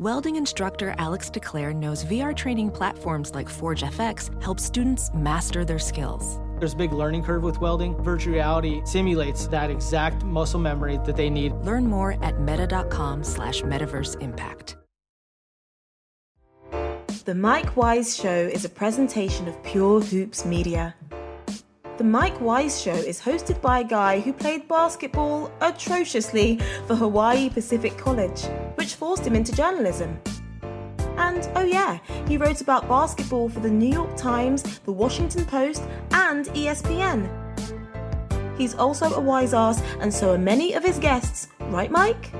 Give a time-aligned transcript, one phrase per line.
[0.00, 5.78] Welding instructor Alex DeClaire knows VR training platforms like Forge FX help students master their
[5.78, 6.40] skills.
[6.58, 7.96] There's a big learning curve with welding.
[8.02, 11.52] Virtual reality simulates that exact muscle memory that they need.
[11.62, 14.76] Learn more at meta.com slash metaverse impact.
[17.24, 20.96] The Mike Wise Show is a presentation of Pure Hoops Media.
[21.96, 26.58] The Mike Wise Show is hosted by a guy who played basketball atrociously
[26.88, 30.20] for Hawaii Pacific College, which forced him into journalism.
[31.16, 35.84] And oh, yeah, he wrote about basketball for the New York Times, the Washington Post,
[36.10, 37.30] and ESPN.
[38.58, 42.32] He's also a wise ass, and so are many of his guests, right, Mike?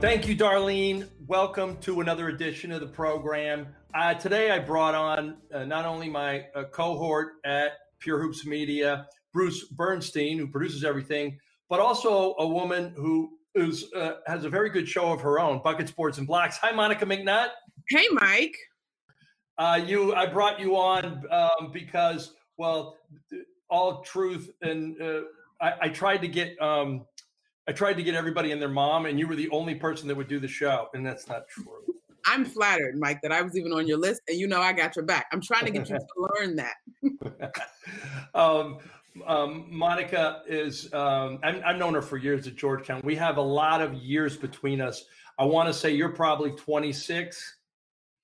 [0.00, 1.08] Thank you, Darlene.
[1.28, 3.68] Welcome to another edition of the program.
[3.94, 9.06] Uh, today, I brought on uh, not only my uh, cohort at Pure Hoops Media,
[9.32, 11.38] Bruce Bernstein, who produces everything,
[11.68, 15.60] but also a woman who is uh, has a very good show of her own,
[15.62, 16.56] Buckets, Boards and Blocks.
[16.58, 17.48] Hi, Monica McNutt.
[17.88, 18.56] Hey, Mike.
[19.58, 22.96] Uh, you, I brought you on um, because, well,
[23.68, 25.20] all truth, and uh,
[25.60, 27.04] I, I, tried to get, um,
[27.68, 30.16] I tried to get everybody and their mom, and you were the only person that
[30.16, 31.84] would do the show, and that's not true.
[32.26, 34.96] I'm flattered, Mike, that I was even on your list, and you know I got
[34.96, 35.26] your back.
[35.32, 37.54] I'm trying to get you to learn that.
[38.34, 38.78] um,
[39.26, 43.00] um, Monica is, um, i have known her for years at Georgetown.
[43.04, 45.04] We have a lot of years between us.
[45.38, 47.56] I want to say you're probably 26.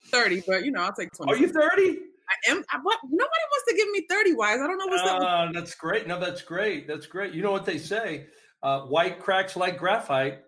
[0.06, 1.32] 30, but you know, I'll take 20.
[1.32, 1.98] Are you 30?
[2.28, 2.64] I am.
[2.70, 2.98] I, what?
[3.04, 4.60] Nobody wants to give me 30 wise.
[4.60, 5.52] I don't know what's uh, up.
[5.54, 6.06] That's great.
[6.06, 6.86] No, that's great.
[6.86, 7.32] That's great.
[7.32, 8.26] You know what they say?
[8.62, 10.40] Uh, white cracks like graphite.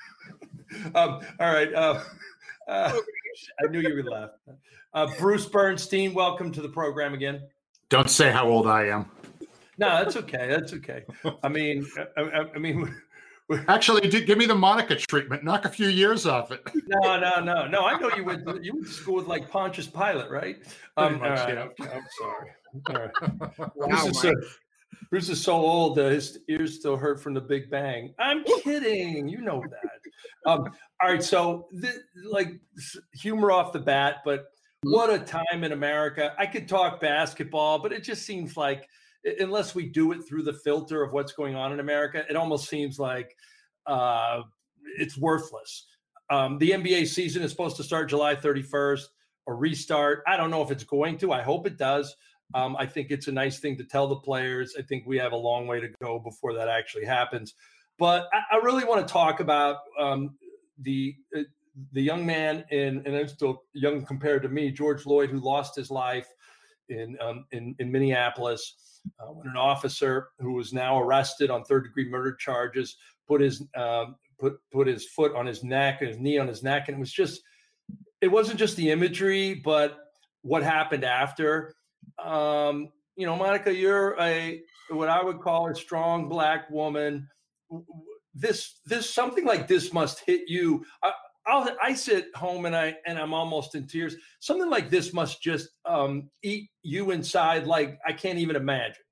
[0.94, 1.72] um, all right.
[1.72, 2.02] Uh,
[2.68, 2.92] uh,
[3.64, 4.30] I knew you would laugh.
[4.94, 7.42] Uh, Bruce Bernstein, welcome to the program again.
[7.88, 9.10] Don't say how old I am.
[9.78, 10.48] No, that's okay.
[10.48, 11.04] That's okay.
[11.42, 12.94] I mean, I, I, I mean,
[13.68, 15.44] actually, give me the Monica treatment.
[15.44, 16.60] Knock a few years off it.
[16.86, 17.86] no, no, no, no.
[17.86, 18.46] I know you went.
[18.46, 20.56] To, you went to school with like Pontius Pilate, right?
[20.96, 21.54] Um, much, right.
[21.54, 21.86] yeah.
[21.94, 22.50] I'm sorry.
[22.90, 23.10] All right.
[23.76, 24.32] Wow, Bruce, is so,
[25.10, 28.14] Bruce is so old that his ears still hurt from the Big Bang.
[28.18, 29.28] I'm kidding.
[29.28, 30.50] You know that.
[30.50, 30.64] Um,
[31.02, 31.22] all right.
[31.22, 31.92] So, the,
[32.30, 32.60] like,
[33.14, 34.46] humor off the bat, but
[34.82, 34.92] hmm.
[34.92, 36.34] what a time in America.
[36.38, 38.88] I could talk basketball, but it just seems like
[39.40, 42.68] unless we do it through the filter of what's going on in America, it almost
[42.68, 43.36] seems like
[43.86, 44.42] uh,
[44.98, 45.86] it's worthless.
[46.30, 49.04] Um, the NBA season is supposed to start July 31st
[49.46, 50.22] or restart.
[50.26, 51.32] I don't know if it's going to.
[51.32, 52.14] I hope it does.
[52.54, 54.74] Um, I think it's a nice thing to tell the players.
[54.78, 57.54] I think we have a long way to go before that actually happens.
[57.98, 60.36] But I, I really want to talk about um,
[60.80, 61.42] the uh,
[61.92, 65.76] the young man in, and I'm still young compared to me, George Floyd, who lost
[65.76, 66.28] his life
[66.88, 68.74] in um, in, in Minneapolis
[69.20, 73.62] uh, when an officer who was now arrested on third degree murder charges put his
[73.76, 76.96] um, put put his foot on his neck and his knee on his neck, and
[76.96, 77.42] it was just
[78.20, 79.98] it wasn't just the imagery, but
[80.42, 81.74] what happened after.
[82.22, 87.28] Um, you know, Monica, you're a what I would call a strong black woman.
[88.34, 90.84] This this something like this must hit you.
[91.02, 91.12] I,
[91.46, 94.16] I'll, I sit home and I and I'm almost in tears.
[94.40, 99.02] Something like this must just um, eat you inside, like I can't even imagine.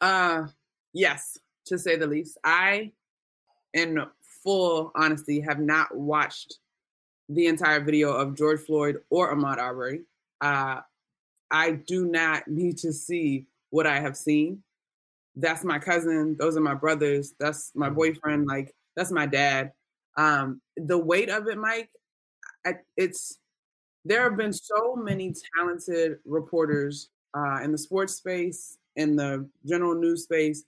[0.00, 0.46] Uh,
[0.92, 2.38] yes, to say the least.
[2.44, 2.92] I,
[3.72, 4.04] in
[4.42, 6.58] full honesty, have not watched
[7.28, 10.02] the entire video of George Floyd or Ahmaud Arbery.
[10.40, 10.80] Uh,
[11.52, 14.62] I do not need to see what I have seen.
[15.36, 16.36] That's my cousin.
[16.38, 17.34] Those are my brothers.
[17.38, 17.96] That's my mm-hmm.
[17.96, 18.46] boyfriend.
[18.46, 19.72] Like that's my dad
[20.16, 21.90] um, the weight of it, Mike,
[22.66, 23.38] I, it's
[24.04, 29.94] there have been so many talented reporters uh, in the sports space, in the general
[29.94, 30.64] news space,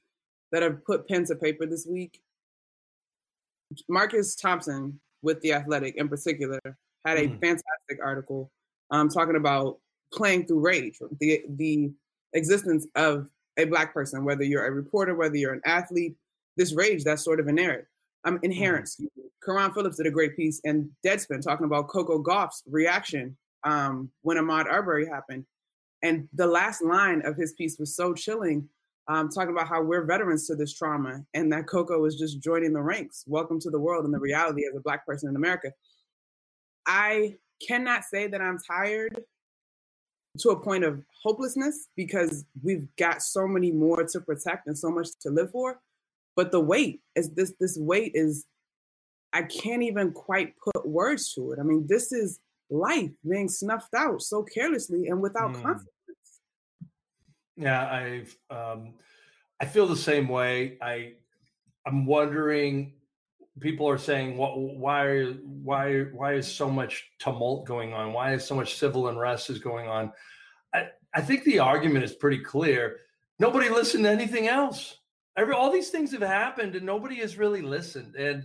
[0.52, 2.20] that have put pen to paper this week.
[3.88, 6.60] Marcus Thompson with the Athletic, in particular,
[7.04, 7.40] had a mm.
[7.40, 8.50] fantastic article
[8.90, 9.78] um, talking about
[10.14, 11.92] playing through rage, the the
[12.32, 16.16] existence of a black person, whether you're a reporter, whether you're an athlete,
[16.56, 17.84] this rage that's sort of inherent.
[18.24, 18.86] Um, inherent.
[18.86, 19.06] Mm.
[19.44, 24.38] Carron Phillips did a great piece in Deadspin talking about Coco Gauff's reaction um, when
[24.38, 25.44] Ahmaud Arbery happened.
[26.02, 28.68] And the last line of his piece was so chilling,
[29.08, 32.72] um, talking about how we're veterans to this trauma and that Coco was just joining
[32.72, 33.24] the ranks.
[33.26, 35.70] Welcome to the world and the reality as a Black person in America.
[36.86, 37.36] I
[37.66, 39.22] cannot say that I'm tired
[40.38, 44.90] to a point of hopelessness because we've got so many more to protect and so
[44.90, 45.80] much to live for.
[46.36, 48.46] But the weight is this this weight is
[49.32, 51.58] I can't even quite put words to it.
[51.58, 52.40] I mean, this is
[52.70, 55.62] life being snuffed out so carelessly and without mm.
[55.62, 55.90] consequence.
[57.56, 58.94] Yeah, I've um,
[59.60, 60.78] I feel the same way.
[60.82, 61.12] I
[61.86, 62.94] I'm wondering
[63.60, 64.58] people are saying, "What?
[64.58, 65.24] Why?
[65.24, 66.02] Why?
[66.02, 68.12] Why is so much tumult going on?
[68.12, 70.12] Why is so much civil unrest is going on?"
[70.72, 73.00] I, I think the argument is pretty clear.
[73.38, 74.98] Nobody listened to anything else.
[75.36, 78.14] Every all these things have happened, and nobody has really listened.
[78.16, 78.44] And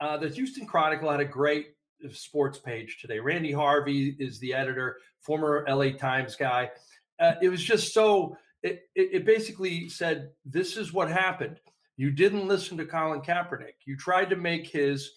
[0.00, 1.74] uh, the Houston Chronicle had a great
[2.12, 3.20] sports page today.
[3.20, 6.70] Randy Harvey is the editor, former LA Times guy.
[7.20, 8.36] Uh, it was just so.
[8.62, 11.60] It, it, it basically said, "This is what happened."
[11.96, 13.74] You didn't listen to Colin Kaepernick.
[13.84, 15.10] You tried to make his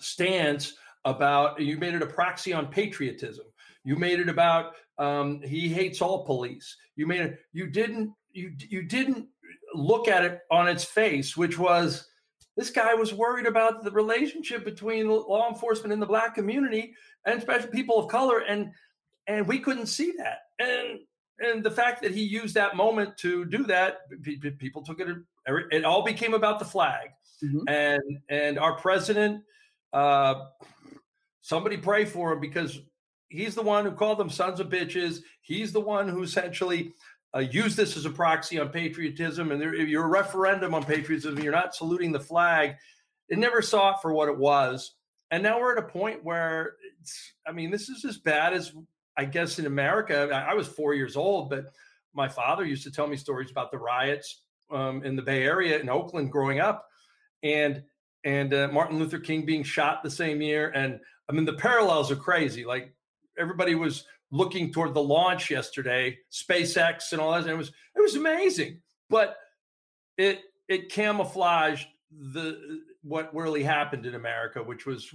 [0.00, 0.74] stance
[1.04, 3.46] about, you made it a proxy on patriotism.
[3.84, 6.76] You made it about um, he hates all police.
[6.96, 9.26] You made it, you didn't, you, you didn't
[9.74, 12.08] look at it on its face, which was
[12.56, 16.94] this guy was worried about the relationship between law enforcement and the black community
[17.26, 18.38] and especially people of color.
[18.38, 18.70] And,
[19.26, 20.42] and we couldn't see that.
[20.58, 21.00] And
[21.38, 23.98] and the fact that he used that moment to do that,
[24.58, 25.08] people took it.
[25.70, 27.08] It all became about the flag,
[27.42, 27.68] mm-hmm.
[27.68, 29.42] and and our president.
[29.92, 30.46] Uh,
[31.42, 32.80] somebody pray for him because
[33.28, 35.20] he's the one who called them sons of bitches.
[35.42, 36.92] He's the one who essentially
[37.34, 39.52] uh, used this as a proxy on patriotism.
[39.52, 42.76] And there, if you're a referendum on patriotism, you're not saluting the flag.
[43.28, 44.94] It never saw it for what it was.
[45.30, 48.72] And now we're at a point where it's, I mean, this is as bad as
[49.16, 51.66] I guess in America, I was four years old, but
[52.14, 55.78] my father used to tell me stories about the riots um, in the Bay Area
[55.78, 56.86] in Oakland growing up,
[57.42, 57.82] and
[58.24, 60.70] and uh, Martin Luther King being shot the same year.
[60.74, 62.64] And I mean, the parallels are crazy.
[62.64, 62.94] Like
[63.38, 67.42] everybody was looking toward the launch yesterday, SpaceX and all that.
[67.42, 69.36] And it was it was amazing, but
[70.16, 75.08] it it camouflaged the what really happened in America, which was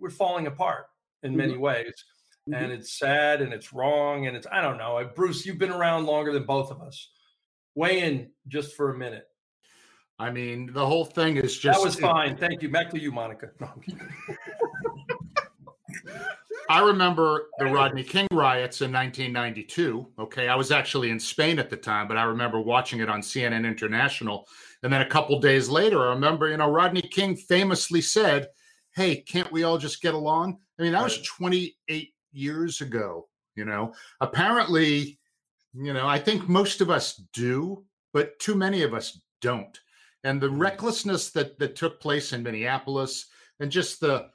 [0.00, 0.86] we're falling apart
[1.22, 1.62] in many mm-hmm.
[1.62, 2.04] ways
[2.48, 2.62] mm-hmm.
[2.62, 5.08] and it's sad and it's wrong and it's I don't know.
[5.14, 7.10] Bruce, you've been around longer than both of us.
[7.74, 9.26] Weigh in just for a minute.
[10.18, 12.36] I mean, the whole thing is just that was fine.
[12.36, 12.68] Thank you.
[12.68, 13.50] Back to you, Monica.
[13.60, 13.68] No,
[16.70, 20.08] I remember the Rodney King riots in 1992.
[20.18, 23.20] Okay, I was actually in Spain at the time, but I remember watching it on
[23.20, 24.46] CNN International.
[24.82, 28.48] And then a couple days later, I remember, you know, Rodney King famously said,
[28.94, 33.28] "Hey, can't we all just get along?" I mean, that was 28 years ago.
[33.56, 35.18] You know, apparently,
[35.74, 39.78] you know, I think most of us do, but too many of us don't.
[40.24, 43.26] And the recklessness that that took place in Minneapolis,
[43.60, 44.30] and just the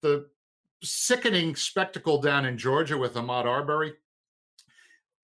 [0.00, 0.26] the
[0.82, 3.92] sickening spectacle down in Georgia with Ahmaud Arbery.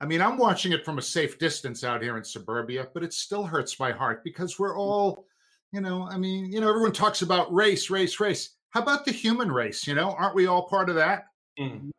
[0.00, 3.12] I mean, I'm watching it from a safe distance out here in suburbia, but it
[3.12, 4.78] still hurts my heart because we're mm.
[4.78, 5.26] all,
[5.72, 8.50] you know, I mean, you know, everyone talks about race, race, race.
[8.70, 9.86] How about the human race?
[9.86, 11.24] You know, aren't we all part of that?
[11.58, 11.90] Mm.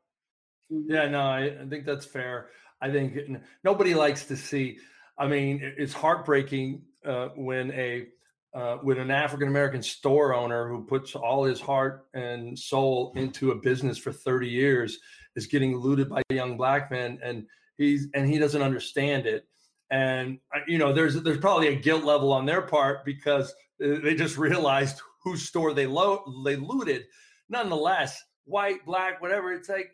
[0.72, 0.92] Mm-hmm.
[0.92, 2.50] Yeah, no, I, I think that's fair.
[2.82, 3.18] I think
[3.64, 4.78] nobody likes to see.
[5.18, 8.08] I mean, it's heartbreaking uh, when a
[8.54, 13.52] uh, when an African American store owner who puts all his heart and soul into
[13.52, 14.98] a business for 30 years
[15.36, 17.46] is getting looted by young black men, and
[17.78, 19.48] he's and he doesn't understand it.
[19.92, 23.52] And uh, you know, there's there's probably a guilt level on their part because
[23.84, 27.06] uh, they just realized whose store they lo- they looted.
[27.50, 29.92] Nonetheless, white, black, whatever, it's like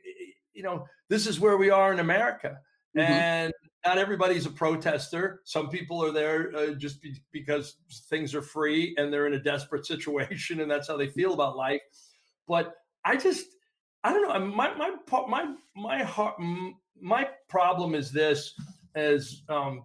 [0.55, 2.57] you know, this is where we are in America.
[2.97, 3.11] Mm-hmm.
[3.11, 3.53] And
[3.85, 5.41] not everybody's a protester.
[5.43, 7.75] Some people are there uh, just be- because
[8.09, 11.55] things are free and they're in a desperate situation and that's how they feel about
[11.55, 11.81] life.
[12.47, 13.45] But I just,
[14.03, 14.55] I don't know.
[14.55, 14.95] My my
[15.27, 16.35] my my heart,
[17.01, 18.53] my problem is this:
[18.95, 19.83] as um,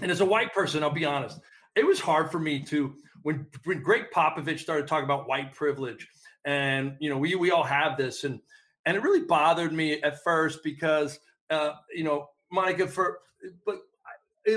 [0.00, 1.40] and as a white person, I'll be honest,
[1.76, 6.08] it was hard for me to when when Gregg Popovich started talking about white privilege,
[6.44, 8.40] and you know we we all have this, and
[8.86, 11.18] and it really bothered me at first because
[11.50, 13.18] uh, you know monica for
[13.66, 13.80] but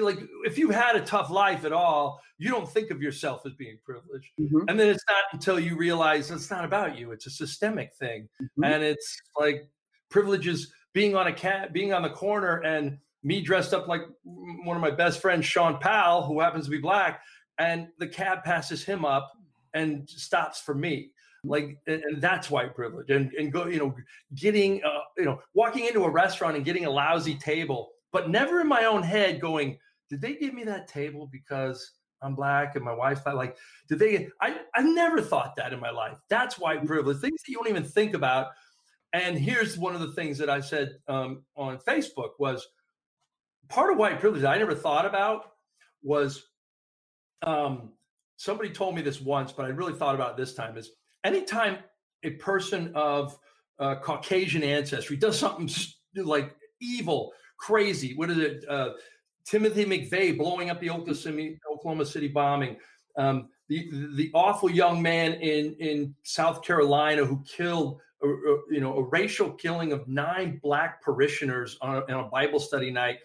[0.01, 3.53] like if you had a tough life at all you don't think of yourself as
[3.53, 4.67] being privileged mm-hmm.
[4.67, 8.27] and then it's not until you realize it's not about you it's a systemic thing
[8.41, 8.63] mm-hmm.
[8.63, 9.67] and it's like
[10.09, 14.75] privileges being on a cat being on the corner and me dressed up like one
[14.75, 17.21] of my best friends sean powell who happens to be black
[17.59, 19.31] and the cab passes him up
[19.73, 21.11] and stops for me
[21.43, 23.95] like and, that's white privilege and and go you know
[24.35, 28.61] getting uh, you know walking into a restaurant and getting a lousy table but never
[28.61, 29.77] in my own head going
[30.09, 31.91] did they give me that table because
[32.21, 33.35] I'm black and my wife's black.
[33.35, 34.29] Like, did they?
[34.41, 36.17] I I never thought that in my life.
[36.29, 37.17] That's white privilege.
[37.17, 38.47] Things that you don't even think about.
[39.13, 42.67] And here's one of the things that I said um, on Facebook was
[43.69, 45.51] part of white privilege I never thought about
[46.03, 46.47] was
[47.43, 47.93] um,
[48.35, 50.91] somebody told me this once, but I really thought about it this time is
[51.23, 51.77] anytime
[52.23, 53.37] a person of
[53.79, 55.69] uh, Caucasian ancestry does something
[56.15, 58.65] like evil, crazy, what is it?
[58.67, 58.91] Uh,
[59.45, 62.77] Timothy McVeigh blowing up the Oklahoma City, bombing.
[63.17, 68.79] Um, the the awful young man in in South Carolina who killed a, a, you
[68.79, 73.19] know a racial killing of nine black parishioners on a, on a Bible study night.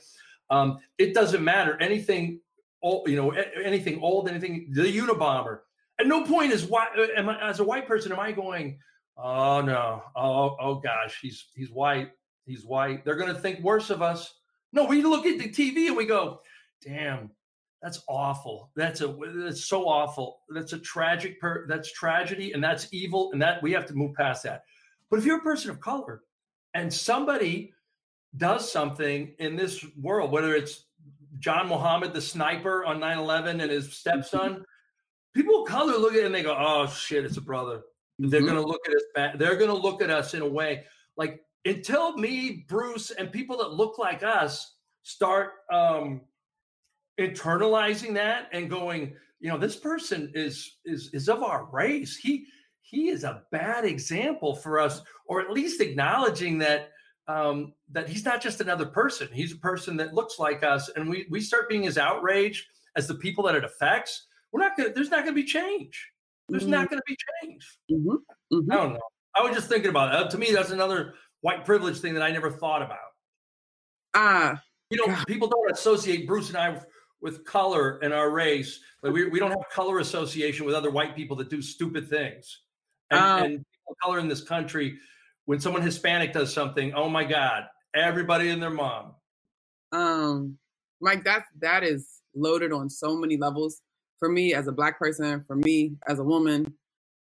[0.50, 2.40] Um, it doesn't matter anything,
[2.82, 4.68] old, you know, anything old, anything.
[4.72, 5.60] The Unabomber.
[5.98, 8.78] At no point is why uh, am I as a white person am I going?
[9.16, 10.02] Oh no!
[10.16, 12.10] Oh oh gosh, he's he's white.
[12.44, 13.04] He's white.
[13.04, 14.34] They're going to think worse of us.
[14.72, 16.40] No, we look at the TV and we go,
[16.84, 17.30] damn,
[17.82, 18.70] that's awful.
[18.74, 20.40] That's a that's so awful.
[20.48, 24.14] That's a tragic per that's tragedy and that's evil and that we have to move
[24.14, 24.64] past that.
[25.10, 26.22] But if you're a person of color
[26.74, 27.72] and somebody
[28.36, 30.86] does something in this world, whether it's
[31.38, 34.64] John Muhammad, the sniper on 9-11 and his stepson.
[35.34, 37.78] People of color look at it and they go, oh shit, it's a brother.
[38.20, 38.30] Mm-hmm.
[38.30, 39.38] They're gonna look at us back.
[39.38, 40.84] They're gonna look at us in a way
[41.16, 46.22] like until me, Bruce, and people that look like us start um
[47.20, 52.16] internalizing that and going, you know, this person is is is of our race.
[52.16, 52.46] He
[52.80, 56.90] he is a bad example for us, or at least acknowledging that
[57.28, 59.28] um, that he's not just another person.
[59.32, 63.06] He's a person that looks like us, and we we start being as outraged as
[63.06, 64.26] the people that it affects.
[64.52, 64.90] We're not gonna.
[64.90, 66.10] There's not gonna be change.
[66.48, 66.72] There's mm-hmm.
[66.72, 67.78] not gonna be change.
[67.90, 68.56] Mm-hmm.
[68.56, 68.72] Mm-hmm.
[68.72, 69.00] I don't know.
[69.34, 70.26] I was just thinking about it.
[70.26, 72.98] Uh, to me, that's another white privilege thing that I never thought about.
[74.14, 74.56] Ah, uh,
[74.90, 75.26] you know, God.
[75.26, 76.78] people don't associate Bruce and I
[77.22, 78.80] with color and our race.
[79.02, 82.60] Like we, we don't have color association with other white people that do stupid things.
[83.10, 84.98] And, um, and people color in this country,
[85.46, 89.14] when someone Hispanic does something, oh my God, everybody and their mom.
[89.92, 90.58] Um,
[91.00, 93.80] Mike, that's that is loaded on so many levels.
[94.22, 96.72] For me as a black person, for me as a woman,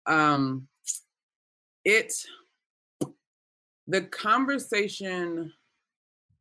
[0.05, 0.65] um,
[1.83, 2.13] it
[3.85, 5.51] the conversation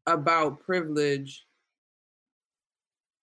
[0.07, 1.45] about privilege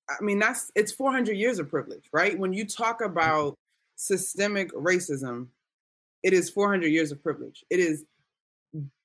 [0.09, 2.37] I mean, that's it's 400 years of privilege, right?
[2.37, 3.57] When you talk about
[3.95, 5.47] systemic racism,
[6.23, 7.63] it is 400 years of privilege.
[7.69, 8.03] It is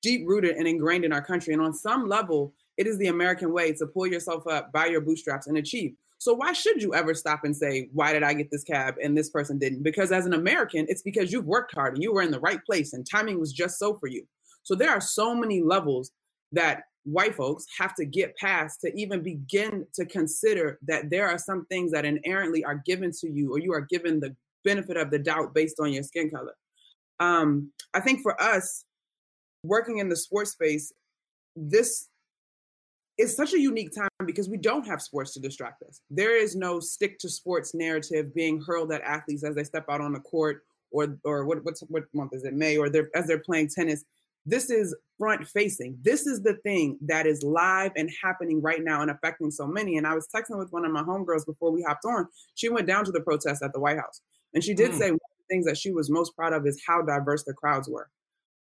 [0.01, 1.53] deep rooted and ingrained in our country.
[1.53, 4.99] And on some level, it is the American way to pull yourself up by your
[4.99, 5.95] bootstraps and achieve.
[6.19, 9.15] So why should you ever stop and say, why did I get this cab and
[9.15, 9.83] this person didn't?
[9.83, 12.63] Because as an American, it's because you've worked hard and you were in the right
[12.65, 14.25] place and timing was just so for you.
[14.63, 16.11] So there are so many levels
[16.51, 21.37] that white folks have to get past to even begin to consider that there are
[21.37, 25.11] some things that inherently are given to you or you are given the benefit of
[25.11, 26.53] the doubt based on your skin color.
[27.19, 28.83] Um, I think for us,
[29.63, 30.91] working in the sports space,
[31.55, 32.09] this
[33.17, 36.01] is such a unique time because we don't have sports to distract us.
[36.09, 40.01] There is no stick to sports narrative being hurled at athletes as they step out
[40.01, 41.59] on the court or or what
[41.89, 44.03] what month is it May or they're, as they're playing tennis.
[44.45, 45.97] This is front facing.
[46.01, 49.97] This is the thing that is live and happening right now and affecting so many.
[49.97, 52.27] And I was texting with one of my homegirls before we hopped on.
[52.55, 54.21] She went down to the protest at the White House.
[54.53, 54.97] And she did mm.
[54.97, 57.53] say one of the things that she was most proud of is how diverse the
[57.53, 58.09] crowds were.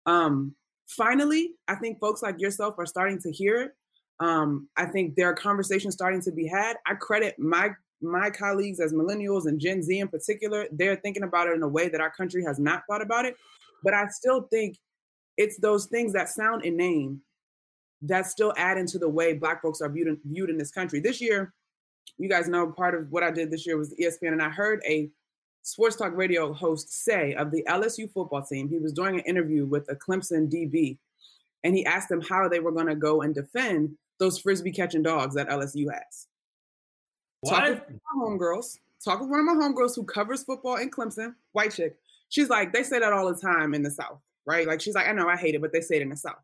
[0.04, 0.54] Um,
[0.86, 3.72] finally, I think folks like yourself are starting to hear it.
[4.20, 6.76] Um, I think there are conversations starting to be had.
[6.86, 7.70] I credit my
[8.02, 11.68] my colleagues as millennials and Gen Z in particular, they're thinking about it in a
[11.68, 13.36] way that our country has not thought about it.
[13.82, 14.78] But I still think
[15.36, 17.20] it's those things that sound inane
[18.02, 21.00] that still add into the way Black folks are viewed in, viewed in this country.
[21.00, 21.52] This year,
[22.16, 24.80] you guys know part of what I did this year was ESPN, and I heard
[24.86, 25.10] a
[25.62, 29.66] sports talk radio host say of the LSU football team, he was doing an interview
[29.66, 30.96] with a Clemson DB,
[31.64, 35.02] and he asked them how they were going to go and defend those frisbee catching
[35.02, 36.28] dogs that LSU has.
[37.40, 37.58] What?
[37.58, 38.78] Talk with my homegirls.
[39.04, 41.96] Talk with one of my homegirls who covers football in Clemson, white chick.
[42.28, 44.66] She's like, they say that all the time in the South right?
[44.66, 46.42] Like she's like, I know I hate it, but they say it in the South.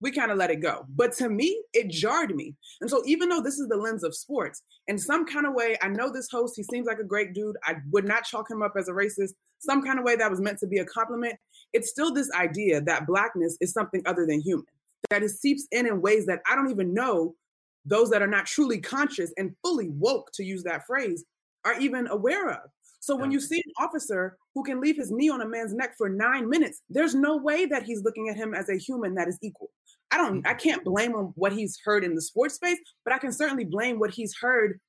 [0.00, 0.84] We kind of let it go.
[0.96, 2.54] But to me, it jarred me.
[2.80, 5.76] And so even though this is the lens of sports, in some kind of way,
[5.80, 7.56] I know this host, he seems like a great dude.
[7.64, 9.34] I would not chalk him up as a racist.
[9.60, 11.36] Some kind of way that was meant to be a compliment.
[11.72, 14.66] It's still this idea that blackness is something other than human,
[15.10, 17.34] that it seeps in in ways that I don't even know
[17.84, 21.24] those that are not truly conscious and fully woke, to use that phrase,
[21.64, 22.70] are even aware of.
[23.00, 25.94] So when you see an officer who can leave his knee on a man's neck
[25.98, 29.28] for nine minutes, there's no way that he's looking at him as a human that
[29.28, 29.68] is equal.
[30.10, 30.58] I don't, I mm-hmm.
[30.58, 33.98] can't blame him what he's heard in the sports space, but I can certainly blame
[33.98, 34.80] what he's heard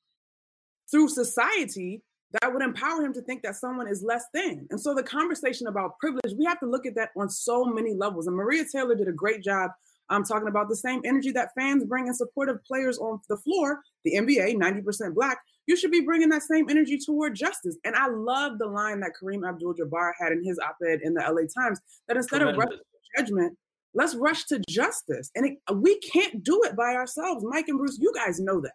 [0.90, 2.04] through society
[2.42, 4.66] that would empower him to think that someone is less than.
[4.70, 7.94] And so the conversation about privilege, we have to look at that on so many
[7.94, 8.28] levels.
[8.28, 9.72] And Maria Taylor did a great job
[10.10, 13.38] I'm talking about the same energy that fans bring in support of players on the
[13.38, 17.78] floor, the NBA, 90% black, you should be bringing that same energy toward justice.
[17.84, 21.48] And I love the line that Kareem Abdul-Jabbar had in his op-ed in the LA
[21.64, 22.64] Times that instead Tremendous.
[22.64, 23.58] of rushing to judgment,
[23.94, 25.32] let's rush to justice.
[25.36, 27.44] And it, we can't do it by ourselves.
[27.48, 28.74] Mike and Bruce, you guys know that.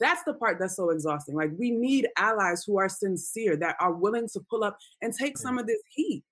[0.00, 1.36] That's the part that's so exhausting.
[1.36, 5.38] Like we need allies who are sincere, that are willing to pull up and take
[5.38, 6.24] some of this heat.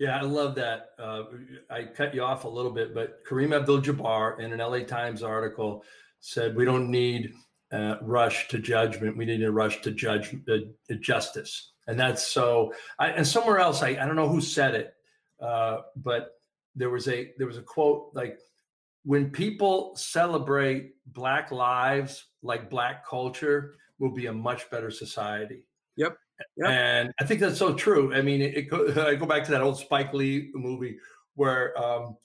[0.00, 0.92] Yeah, I love that.
[0.98, 1.24] Uh,
[1.68, 5.84] I cut you off a little bit, but Kareem Abdul-Jabbar in an LA Times article
[6.20, 7.34] said we don't need
[7.70, 9.18] uh, rush to judgment.
[9.18, 12.72] We need a rush to judge uh, justice, and that's so.
[12.98, 14.94] I, and somewhere else, I, I don't know who said it,
[15.38, 16.30] uh, but
[16.74, 18.38] there was a there was a quote like
[19.04, 25.64] when people celebrate black lives like black culture will be a much better society
[25.96, 26.16] yep,
[26.56, 26.68] yep.
[26.68, 28.14] and i think that's so true.
[28.14, 30.98] I mean it, it go, i go back to that old spike lee movie
[31.34, 32.16] where um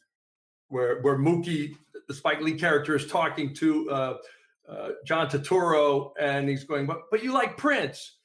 [0.70, 1.76] where where mookie
[2.08, 4.18] the spike lee character is talking to uh,
[4.70, 8.18] uh john turturro and he's going but but you like prince.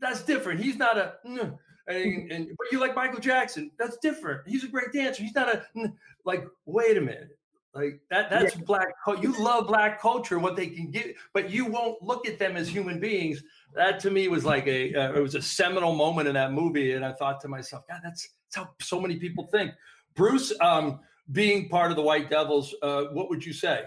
[0.00, 0.60] That's different.
[0.60, 3.70] He's not a mm, and, and but you like michael jackson.
[3.78, 4.42] That's different.
[4.46, 5.22] He's a great dancer.
[5.22, 5.92] He's not a mm,
[6.24, 7.38] like wait a minute.
[7.74, 8.62] Like that that's yeah.
[8.62, 8.88] black
[9.20, 12.56] you love black culture and what they can give, but you won't look at them
[12.56, 13.42] as human beings.
[13.74, 16.92] That to me was like a uh, it was a seminal moment in that movie,
[16.92, 19.72] and I thought to myself, God, that's, that's how so many people think.
[20.14, 21.00] Bruce, um,
[21.32, 23.82] being part of the White Devils, uh, what would you say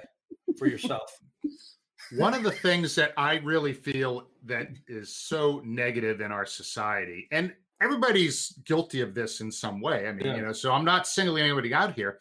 [0.57, 1.19] for yourself?
[2.17, 7.27] One of the things that I really feel that is so negative in our society,
[7.31, 10.07] and everybody's guilty of this in some way.
[10.07, 10.35] I mean, yeah.
[10.35, 12.19] you know, so I'm not singling anybody out here,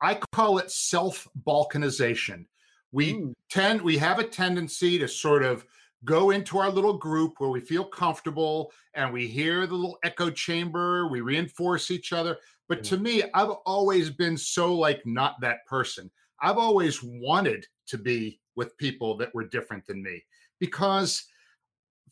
[0.00, 2.46] I call it self balkanization.
[2.90, 3.34] We mm.
[3.48, 5.64] tend, we have a tendency to sort of
[6.04, 10.30] go into our little group where we feel comfortable and we hear the little echo
[10.30, 12.38] chamber, we reinforce each other.
[12.68, 12.88] But mm.
[12.88, 16.10] to me, I've always been so like not that person.
[16.40, 20.22] I've always wanted to be with people that were different than me
[20.60, 21.24] because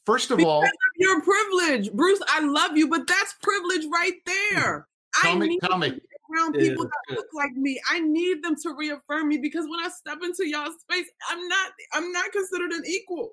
[0.06, 4.14] first of because all of your privilege bruce i love you but that's privilege right
[4.26, 4.86] there
[5.20, 6.00] tell I me tell me
[6.32, 7.80] around people that look like me.
[7.90, 11.72] I need them to reaffirm me because when I step into y'all space, I'm not
[11.92, 13.30] I'm not considered an equal.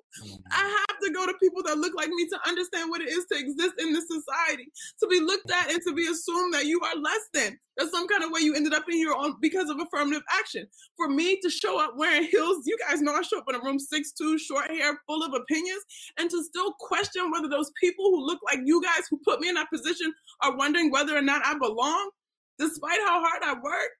[0.50, 0.70] I mm.
[0.70, 3.38] have to go to people that look like me to understand what it is to
[3.38, 6.96] exist in this society, to be looked at and to be assumed that you are
[6.96, 7.58] less than.
[7.76, 10.66] That's some kind of way you ended up in here on because of affirmative action.
[10.96, 13.60] For me to show up wearing heels, you guys know I show up in a
[13.60, 15.82] room six two, short hair, full of opinions,
[16.18, 19.48] and to still question whether those people who look like you guys who put me
[19.48, 22.10] in that position are wondering whether or not I belong
[22.58, 23.90] despite how hard I work,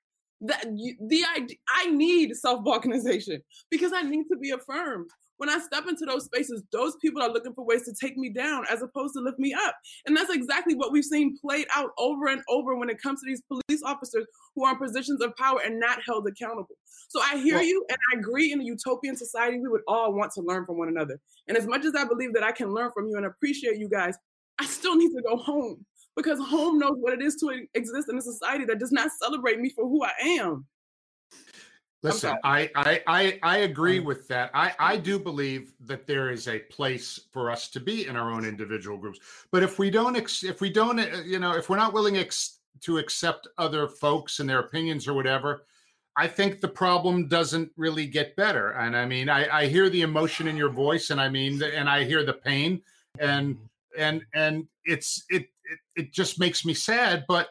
[0.41, 1.25] that you, the
[1.69, 3.41] I need self balkanization
[3.71, 5.09] because I need to be affirmed.
[5.39, 8.29] When I step into those spaces, those people are looking for ways to take me
[8.29, 9.77] down as opposed to lift me up.
[10.05, 13.27] And that's exactly what we've seen played out over and over when it comes to
[13.27, 16.77] these police officers who are in positions of power and not held accountable.
[17.07, 20.13] So I hear well, you and I agree in a utopian society, we would all
[20.13, 21.21] want to learn from one another.
[21.47, 23.89] And as much as I believe that I can learn from you and appreciate you
[23.89, 24.17] guys,
[24.59, 25.87] I still need to go home
[26.19, 29.61] because home knows what it is to exist in a society that does not celebrate
[29.61, 30.67] me for who I am.
[32.03, 34.51] Listen, I, I I I agree with that.
[34.55, 38.31] I I do believe that there is a place for us to be in our
[38.31, 39.19] own individual groups.
[39.51, 42.17] But if we don't ex, if we don't uh, you know if we're not willing
[42.17, 45.65] ex, to accept other folks and their opinions or whatever,
[46.17, 48.71] I think the problem doesn't really get better.
[48.71, 51.89] And I mean, I I hear the emotion in your voice, and I mean, and
[51.89, 52.81] I hear the pain,
[53.19, 53.59] and
[53.99, 57.25] and and it's it it, it just makes me sad.
[57.29, 57.49] But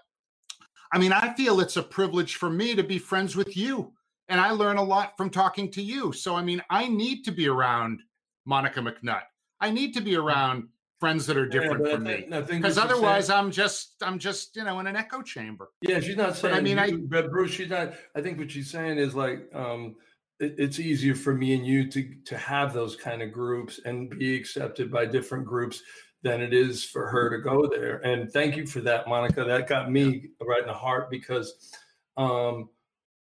[0.91, 3.93] I mean, I feel it's a privilege for me to be friends with you.
[4.30, 6.12] And I learn a lot from talking to you.
[6.12, 8.01] So, I mean, I need to be around
[8.45, 9.23] Monica McNutt.
[9.62, 10.67] I need to be around
[10.99, 12.58] friends that are different yeah, from think, me.
[12.58, 15.69] Because otherwise, saying, I'm just, I'm just, you know, in an echo chamber.
[15.82, 16.53] Yeah, she's not saying.
[16.53, 17.93] But I mean, you, I, but Bruce, she's not.
[18.15, 19.95] I think what she's saying is like, um,
[20.39, 24.10] it, it's easier for me and you to to have those kind of groups and
[24.10, 25.82] be accepted by different groups
[26.23, 27.97] than it is for her to go there.
[27.97, 29.43] And thank you for that, Monica.
[29.43, 31.73] That got me right in the heart because,
[32.17, 32.69] um,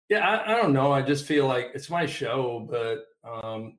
[0.09, 0.93] yeah, I, I don't know.
[0.93, 3.79] I just feel like it's my show, but um,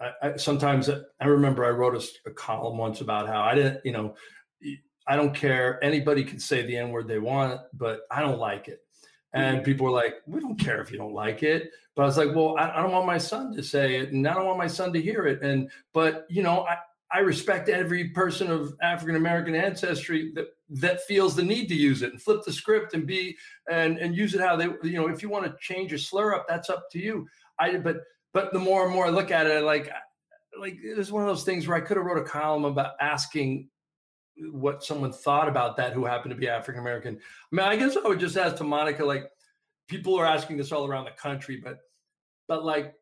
[0.00, 3.84] I, I, sometimes I remember I wrote a, a, column once about how I didn't,
[3.84, 4.14] you know,
[5.06, 5.82] I don't care.
[5.84, 8.80] Anybody can say the N word they want, but I don't like it.
[9.32, 9.64] And mm-hmm.
[9.64, 11.70] people were like, we don't care if you don't like it.
[11.94, 14.26] But I was like, well, I, I, don't want my son to say it and
[14.26, 15.42] I don't want my son to hear it.
[15.42, 16.76] And, but, you know, I,
[17.12, 22.02] I respect every person of African American ancestry that that feels the need to use
[22.02, 23.36] it and flip the script and be
[23.70, 26.34] and and use it how they you know if you want to change a slur
[26.34, 27.26] up that's up to you.
[27.58, 27.98] I but
[28.32, 29.90] but the more and more I look at it, like
[30.60, 33.68] like it's one of those things where I could have wrote a column about asking
[34.50, 37.16] what someone thought about that who happened to be African American.
[37.16, 39.30] I mean, I guess I would just ask to Monica, like
[39.88, 41.78] people are asking this all around the country, but
[42.48, 42.94] but like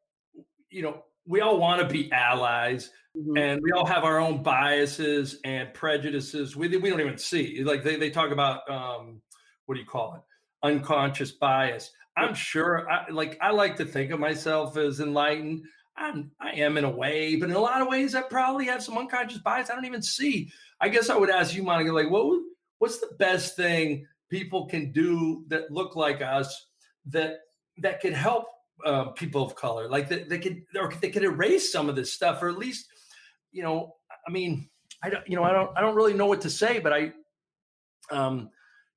[0.70, 3.36] you know we all want to be allies mm-hmm.
[3.36, 6.56] and we all have our own biases and prejudices.
[6.56, 9.20] We, we don't even see like they, they talk about um,
[9.66, 10.22] what do you call it?
[10.66, 11.90] Unconscious bias.
[12.16, 15.64] I'm sure I, like i like to think of myself as enlightened.
[15.96, 18.82] I'm, I am in a way, but in a lot of ways, I probably have
[18.82, 20.50] some unconscious bias I don't even see.
[20.80, 22.40] I guess I would ask you, Monica, like, what
[22.78, 26.66] what's the best thing people can do that look like us
[27.06, 27.38] that
[27.78, 28.46] that could help
[28.84, 32.12] uh, people of color, like that they could or they could erase some of this
[32.12, 32.86] stuff, or at least,
[33.52, 33.94] you know,
[34.26, 34.68] I mean,
[35.02, 37.12] I don't, you know, I don't, I don't really know what to say, but I,
[38.10, 38.50] um,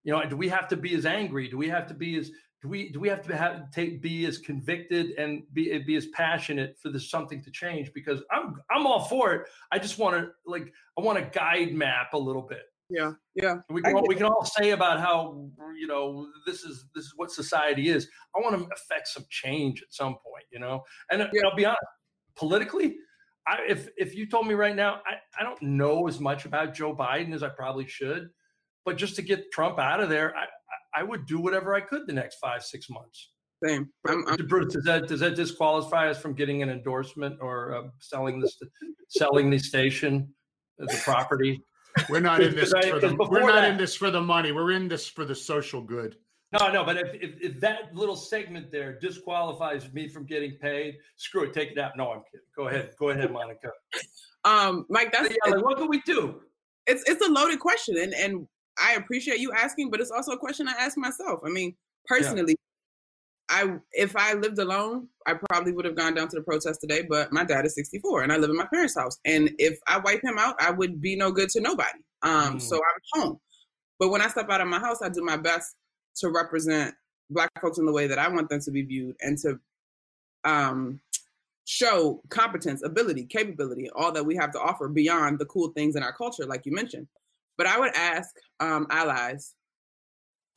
[0.03, 1.47] you know, do we have to be as angry?
[1.47, 4.25] Do we have to be as do we do we have to have take be
[4.25, 7.93] as convicted and be be as passionate for this something to change?
[7.93, 9.47] Because I'm I'm all for it.
[9.71, 12.63] I just want to like I want to guide map a little bit.
[12.89, 13.55] Yeah, yeah.
[13.69, 17.31] We can we can all say about how you know this is this is what
[17.31, 18.07] society is.
[18.35, 20.83] I want to affect some change at some point, you know.
[21.11, 21.41] And yeah.
[21.43, 21.81] I'll be honest,
[22.35, 22.95] politically,
[23.45, 26.73] I, if if you told me right now, I, I don't know as much about
[26.73, 28.29] Joe Biden as I probably should,
[28.85, 30.45] but just to get Trump out of there, I
[30.97, 33.31] I would do whatever I could the next five six months.
[33.63, 33.89] Same.
[34.07, 37.83] I'm, I'm, Bruce, does that does that disqualify us from getting an endorsement or uh,
[37.99, 38.57] selling this
[39.09, 40.33] selling the station,
[40.77, 41.61] the property?
[42.09, 44.51] We're not in this for the we're not that, in this for the money.
[44.51, 46.17] We're in this for the social good.
[46.57, 50.97] No, no, but if, if, if, that little segment there disqualifies me from getting paid,
[51.17, 51.97] screw it, take it out.
[51.97, 52.45] No, I'm kidding.
[52.55, 53.71] Go ahead, go ahead, Monica.
[54.45, 56.41] Um, Mike, that's yeah, like, what can we do?
[56.85, 58.47] It's it's a loaded question, and and
[58.81, 61.41] I appreciate you asking, but it's also a question I ask myself.
[61.45, 62.55] I mean, personally,
[63.49, 67.03] I if I lived alone, I probably would have gone down to the protest today.
[67.07, 69.17] But my dad is 64, and I live in my parents' house.
[69.25, 71.99] And if I wipe him out, I would be no good to nobody.
[72.23, 72.61] Um, mm.
[72.61, 73.39] so I'm home.
[73.99, 75.75] But when I step out of my house, I do my best
[76.17, 76.93] to represent
[77.29, 79.59] Black folks in the way that I want them to be viewed, and to
[80.43, 80.99] um,
[81.65, 86.03] show competence, ability, capability, all that we have to offer beyond the cool things in
[86.03, 87.07] our culture, like you mentioned.
[87.57, 88.29] But I would ask
[88.59, 89.53] um, allies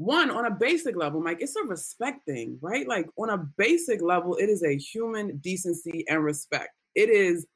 [0.00, 2.86] one on a basic level mike it's a respect thing right?
[2.86, 6.70] Like on a basic level it is a human decency and respect.
[6.94, 7.46] It is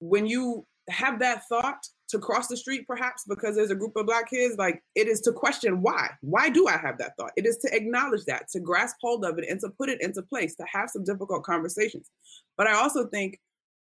[0.00, 4.06] when you have that thought to cross the street perhaps because there's a group of
[4.06, 6.08] black kids like it is to question why.
[6.20, 7.32] Why do i have that thought?
[7.36, 10.22] It is to acknowledge that to grasp hold of it and to put it into
[10.22, 12.10] place to have some difficult conversations.
[12.56, 13.38] But i also think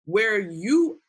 [0.05, 1.01] where you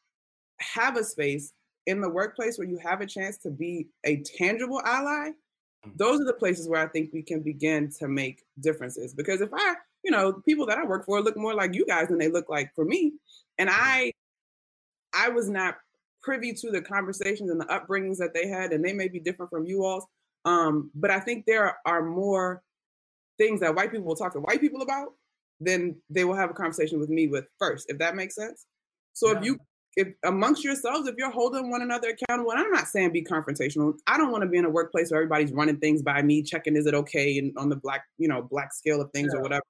[0.61, 1.53] have a space
[1.87, 5.31] in the workplace where you have a chance to be a tangible ally
[5.95, 9.15] those are the places where I think we can begin to make differences.
[9.15, 12.09] Because if I, you know, people that I work for look more like you guys
[12.09, 13.13] than they look like for me,
[13.59, 14.13] and I,
[15.15, 15.77] I was not
[16.23, 19.51] privy to the conversations and the upbringings that they had, and they may be different
[19.51, 20.09] from you all.
[20.45, 22.63] Um, but I think there are more
[23.39, 25.09] things that white people will talk to white people about
[25.61, 28.67] than they will have a conversation with me with first, if that makes sense.
[29.13, 29.39] So yeah.
[29.39, 29.59] if you
[29.97, 33.95] if amongst yourselves, if you're holding one another accountable, and I'm not saying be confrontational.
[34.07, 36.77] I don't want to be in a workplace where everybody's running things by me, checking
[36.77, 39.41] is it okay and on the black, you know, black scale of things yeah.
[39.41, 39.65] or whatever.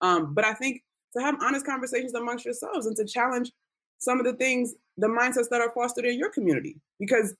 [0.00, 0.82] Um, but I think
[1.16, 3.52] to have honest conversations amongst yourselves and to challenge
[3.98, 7.34] some of the things, the mindsets that are fostered in your community, because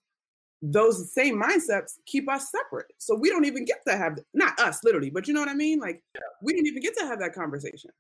[0.63, 2.87] those same mindsets keep us separate.
[2.99, 5.55] So we don't even get to have not us literally, but you know what I
[5.55, 5.79] mean?
[5.81, 6.21] Like yeah.
[6.43, 7.91] we didn't even get to have that conversation.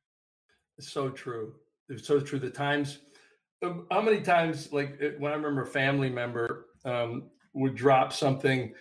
[0.77, 1.55] It's so true.
[1.88, 2.38] It's so true.
[2.38, 2.98] The times
[3.62, 8.72] how many times, like when I remember a family member um, would drop something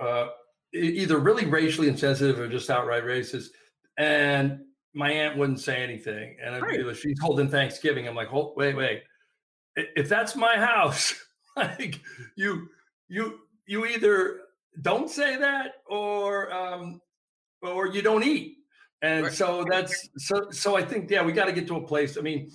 [0.00, 0.28] uh,
[0.72, 3.48] either really racially insensitive or just outright racist,
[3.98, 4.60] and
[4.94, 6.84] my aunt wouldn't say anything, and right.
[6.84, 8.08] like, she's holding Thanksgiving.
[8.08, 9.02] I'm like, hold, wait, wait.
[9.76, 11.14] If that's my house,
[11.56, 12.00] like
[12.36, 12.68] you,
[13.08, 14.40] you, you either
[14.82, 17.00] don't say that or um,
[17.62, 18.58] or you don't eat.
[19.02, 19.32] And right.
[19.32, 22.16] so that's so so I think yeah we got to get to a place.
[22.16, 22.50] I mean,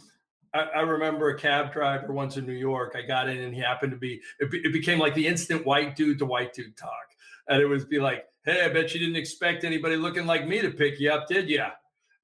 [0.54, 2.96] I, I, remember a cab driver once in New York.
[2.98, 5.96] I got in and he happened to be, it, it, became like the instant white
[5.96, 7.16] dude to white dude talk.
[7.48, 10.62] And it was be like, hey, I bet you didn't expect anybody looking like me
[10.62, 11.66] to pick you up, did you?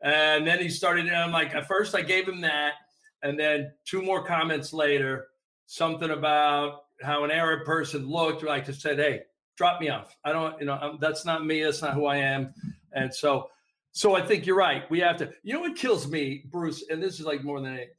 [0.02, 2.74] And then he started, and I'm like, at first I gave him that.
[3.24, 5.28] And then two more comments later,
[5.66, 9.22] something about how an Arab person looked, like just said, hey,
[9.58, 10.16] drop me off.
[10.24, 11.64] I don't, you know, I'm, that's not me.
[11.64, 12.54] That's not who I am.
[12.94, 13.50] And so,
[13.92, 14.90] so I think you're right.
[14.92, 17.74] We have to, you know, what kills me, Bruce, and this is like more than
[17.74, 17.90] anything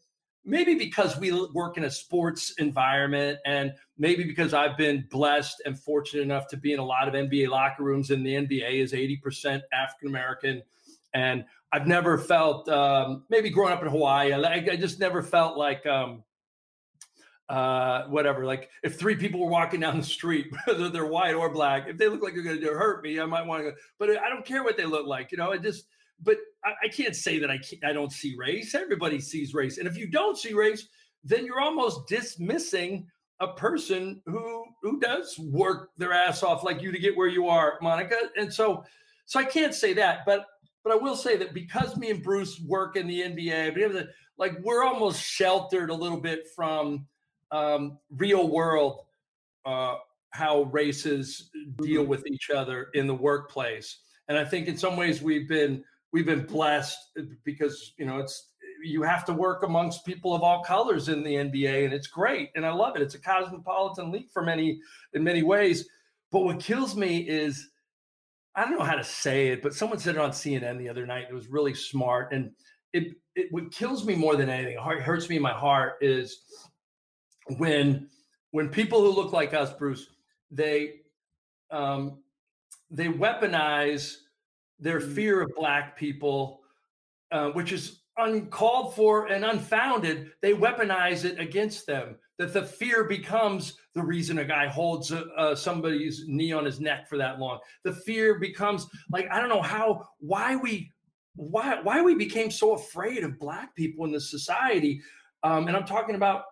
[0.46, 5.78] maybe because we work in a sports environment and maybe because I've been blessed and
[5.78, 8.92] fortunate enough to be in a lot of NBA locker rooms and the NBA is
[8.92, 10.62] 80% African American
[11.12, 15.58] and I've never felt um, maybe growing up in Hawaii I, I just never felt
[15.58, 16.22] like um,
[17.48, 21.50] uh, whatever like if three people were walking down the street whether they're white or
[21.50, 23.76] black if they look like they're going to hurt me I might want to go
[23.98, 25.86] but I don't care what they look like you know it just
[26.22, 28.74] but I, I can't say that I can't, I don't see race.
[28.74, 30.88] Everybody sees race, and if you don't see race,
[31.24, 33.06] then you're almost dismissing
[33.40, 37.48] a person who who does work their ass off like you to get where you
[37.48, 38.16] are, Monica.
[38.36, 38.84] And so,
[39.26, 40.46] so I can't say that, but
[40.84, 44.84] but I will say that because me and Bruce work in the NBA, like we're
[44.84, 47.06] almost sheltered a little bit from
[47.50, 49.00] um, real world
[49.64, 49.96] uh,
[50.30, 52.10] how races deal mm-hmm.
[52.10, 53.98] with each other in the workplace.
[54.28, 55.82] And I think in some ways we've been
[56.16, 56.96] we've been blessed
[57.44, 58.48] because you know it's
[58.82, 62.48] you have to work amongst people of all colors in the NBA, and it's great,
[62.56, 63.02] and I love it.
[63.02, 64.80] It's a cosmopolitan league for many
[65.12, 65.86] in many ways.
[66.32, 67.68] But what kills me is
[68.54, 71.06] I don't know how to say it, but someone said it on CNN the other
[71.06, 71.26] night.
[71.28, 72.50] It was really smart, and
[72.94, 76.40] it, it what kills me more than anything, it hurts me in my heart, is
[77.58, 78.08] when
[78.52, 80.06] when people who look like us, Bruce,
[80.50, 80.94] they
[81.70, 82.22] um,
[82.90, 84.14] they weaponize
[84.78, 85.14] their mm.
[85.14, 86.60] fear of black people,
[87.32, 92.16] uh, which is uncalled for and unfounded, they weaponize it against them.
[92.38, 96.80] That the fear becomes the reason a guy holds uh, uh, somebody's knee on his
[96.80, 97.60] neck for that long.
[97.82, 100.92] The fear becomes like I don't know how why we
[101.34, 105.00] why why we became so afraid of black people in this society.
[105.42, 106.44] Um, and I'm talking about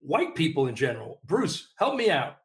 [0.00, 1.20] white people in general.
[1.24, 2.36] Bruce, help me out.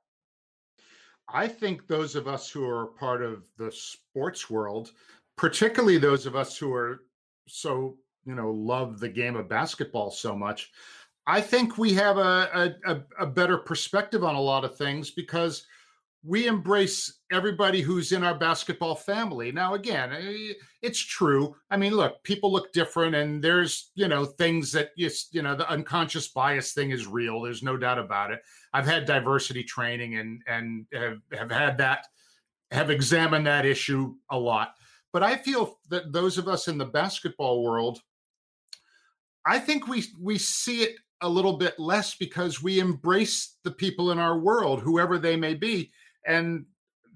[1.34, 4.92] I think those of us who are part of the sports world,
[5.38, 7.04] particularly those of us who are
[7.48, 10.72] so you know love the game of basketball so much
[11.28, 15.66] i think we have a, a, a better perspective on a lot of things because
[16.24, 19.52] we embrace everybody who's in our basketball family.
[19.52, 21.56] Now again eh, it's true.
[21.70, 25.56] I mean look people look different and there's you know things that you, you know
[25.56, 28.42] the unconscious bias thing is real there's no doubt about it.
[28.74, 32.06] I've had diversity training and and have, have had that
[32.72, 34.74] have examined that issue a lot.
[35.12, 38.02] But i feel that those of us in the basketball world
[39.46, 44.12] I think we we see it a little bit less because we embrace the people
[44.12, 45.92] in our world, whoever they may be,
[46.26, 46.66] and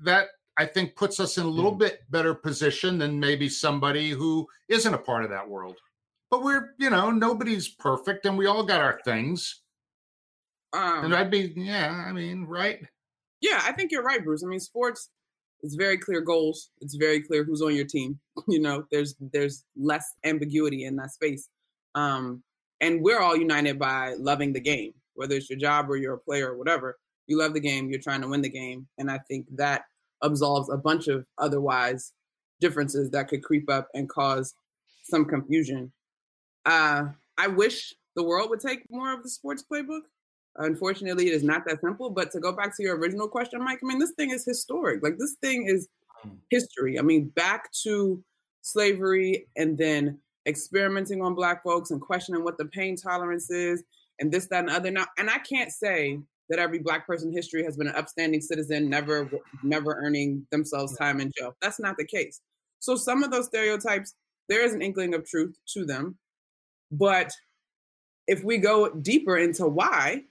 [0.03, 1.79] that I think puts us in a little mm.
[1.79, 5.77] bit better position than maybe somebody who isn't a part of that world.
[6.29, 9.61] But we're, you know, nobody's perfect, and we all got our things.
[10.73, 12.79] Um, and I'd be, yeah, I mean, right?
[13.41, 14.43] Yeah, I think you're right, Bruce.
[14.43, 15.09] I mean, sports
[15.63, 16.69] it's very clear goals.
[16.81, 18.19] It's very clear who's on your team.
[18.49, 21.47] You know, there's there's less ambiguity in that space.
[21.95, 22.43] Um,
[22.81, 26.19] and we're all united by loving the game, whether it's your job or you're a
[26.19, 26.97] player or whatever.
[27.27, 28.87] You love the game, you're trying to win the game.
[28.97, 29.85] And I think that
[30.23, 32.13] absolves a bunch of otherwise
[32.59, 34.55] differences that could creep up and cause
[35.03, 35.91] some confusion.
[36.65, 37.05] Uh,
[37.37, 40.01] I wish the world would take more of the sports playbook.
[40.57, 42.09] Unfortunately, it is not that simple.
[42.09, 45.03] But to go back to your original question, Mike, I mean, this thing is historic.
[45.03, 45.87] Like, this thing is
[46.25, 46.37] mm.
[46.49, 46.99] history.
[46.99, 48.23] I mean, back to
[48.61, 53.83] slavery and then experimenting on black folks and questioning what the pain tolerance is
[54.19, 57.33] and this that and other now and i can't say that every black person in
[57.33, 59.29] history has been an upstanding citizen never
[59.63, 62.41] never earning themselves time in jail that's not the case
[62.79, 64.15] so some of those stereotypes
[64.49, 66.17] there is an inkling of truth to them
[66.91, 67.31] but
[68.27, 70.23] if we go deeper into why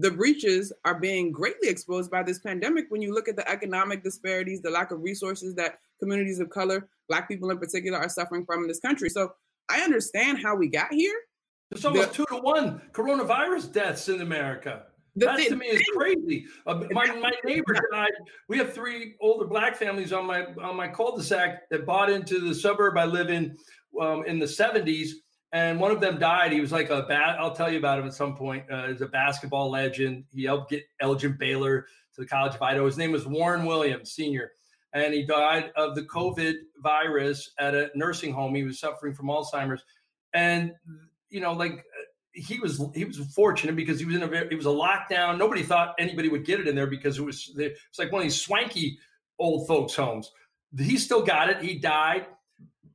[0.00, 4.02] the breaches are being greatly exposed by this pandemic when you look at the economic
[4.02, 8.44] disparities the lack of resources that communities of color, Black people in particular, are suffering
[8.44, 9.08] from in this country.
[9.08, 9.32] So
[9.68, 11.14] I understand how we got here.
[11.70, 14.84] There's almost the, two to one coronavirus deaths in America.
[15.18, 16.46] That to me is crazy.
[16.66, 18.08] Uh, my, my neighbor I,
[18.48, 22.54] We have three older black families on my on my cul-de-sac that bought into the
[22.54, 23.56] suburb I live in
[24.00, 25.10] um, in the 70s,
[25.52, 26.52] and one of them died.
[26.52, 27.36] He was like a bat.
[27.38, 28.70] I'll tell you about him at some point.
[28.70, 30.24] Uh, he's a basketball legend.
[30.32, 31.82] He helped get Elgin Baylor
[32.14, 32.86] to the College of Idaho.
[32.86, 34.52] His name was Warren Williams, Senior
[34.92, 38.54] and he died of the COVID virus at a nursing home.
[38.54, 39.82] He was suffering from Alzheimer's,
[40.32, 40.72] and
[41.28, 41.84] you know, like
[42.40, 45.38] he was he was fortunate because he was in a it was a lockdown.
[45.38, 48.24] Nobody thought anybody would get it in there because it was it's like one of
[48.24, 48.98] these swanky
[49.38, 50.30] old folks' homes.
[50.76, 51.62] He still got it.
[51.62, 52.26] He died.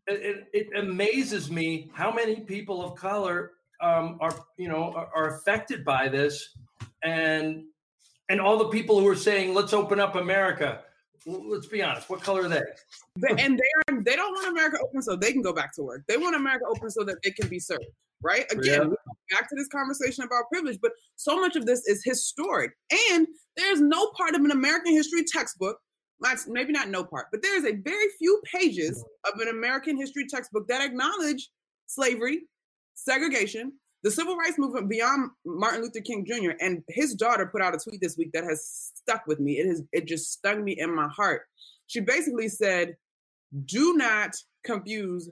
[0.06, 3.52] It, it, it amazes me how many people of color
[3.82, 6.56] um, are you know are, are affected by this,
[7.04, 7.64] and
[8.30, 10.84] and all the people who are saying let's open up America
[11.26, 12.10] let's be honest.
[12.10, 12.62] What color are they?
[13.38, 16.04] and they are they don't want America open so they can go back to work.
[16.08, 17.86] They want America open so that they can be served.
[18.22, 18.50] Right?
[18.52, 19.03] Again, yeah.
[19.34, 22.72] Back to this conversation about privilege, but so much of this is historic.
[23.12, 25.78] And there's no part of an American history textbook,
[26.48, 30.68] maybe not no part, but there's a very few pages of an American history textbook
[30.68, 31.50] that acknowledge
[31.88, 32.42] slavery,
[32.96, 36.52] segregation, the civil rights movement beyond Martin Luther King Jr.
[36.60, 39.54] and his daughter put out a tweet this week that has stuck with me.
[39.60, 41.44] It has it just stung me in my heart.
[41.88, 42.98] She basically said,
[43.66, 45.30] "Do not confuse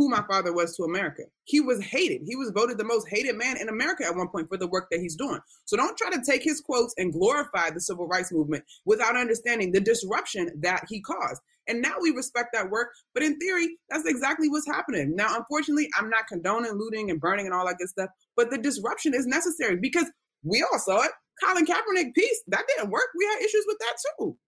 [0.00, 1.24] who my father was to America.
[1.44, 2.22] He was hated.
[2.24, 4.86] He was voted the most hated man in America at one point for the work
[4.90, 5.40] that he's doing.
[5.66, 9.72] So don't try to take his quotes and glorify the civil rights movement without understanding
[9.72, 11.42] the disruption that he caused.
[11.68, 12.88] And now we respect that work.
[13.12, 15.14] But in theory, that's exactly what's happening.
[15.14, 18.08] Now, unfortunately, I'm not condoning looting and burning and all that good stuff,
[18.38, 20.10] but the disruption is necessary because
[20.42, 21.10] we all saw it.
[21.44, 23.08] Colin Kaepernick piece, that didn't work.
[23.18, 24.38] We had issues with that too.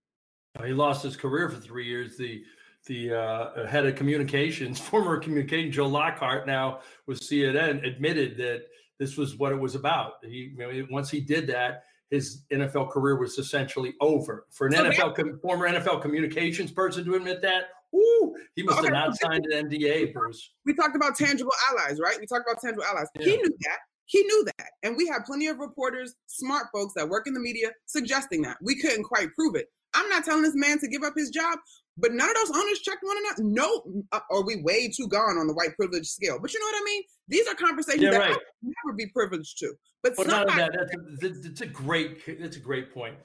[0.65, 2.17] He lost his career for three years.
[2.17, 2.43] The
[2.87, 8.63] the uh, head of communications, former communication Joe Lockhart, now with CNN, admitted that
[8.99, 10.15] this was what it was about.
[10.23, 10.55] He
[10.91, 14.47] once he did that, his NFL career was essentially over.
[14.51, 17.65] For an so NFL com- former NFL communications person to admit that,
[17.95, 18.89] ooh, he must okay.
[18.89, 20.51] have not signed an NDA, Bruce.
[20.67, 22.19] We talked about tangible allies, right?
[22.21, 23.07] We talked about tangible allies.
[23.19, 23.25] Yeah.
[23.25, 23.79] He knew that.
[24.05, 24.69] He knew that.
[24.83, 28.59] And we have plenty of reporters, smart folks that work in the media suggesting that.
[28.63, 29.69] We couldn't quite prove it.
[29.95, 31.59] I'm not telling this man to give up his job,
[31.97, 33.45] but none of those owners checked one another.
[33.45, 36.39] No, uh, are we way too gone on the white privilege scale?
[36.41, 37.03] But you know what I mean?
[37.29, 38.31] These are conversations yeah, that right.
[38.31, 39.73] I would never be privileged to.
[40.03, 43.17] But, but somebody- that, that's, a, that's a great that's a great point.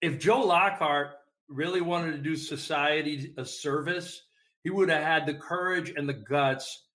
[0.00, 1.12] If Joe Lockhart
[1.48, 4.22] really wanted to do society a service,
[4.62, 6.86] he would have had the courage and the guts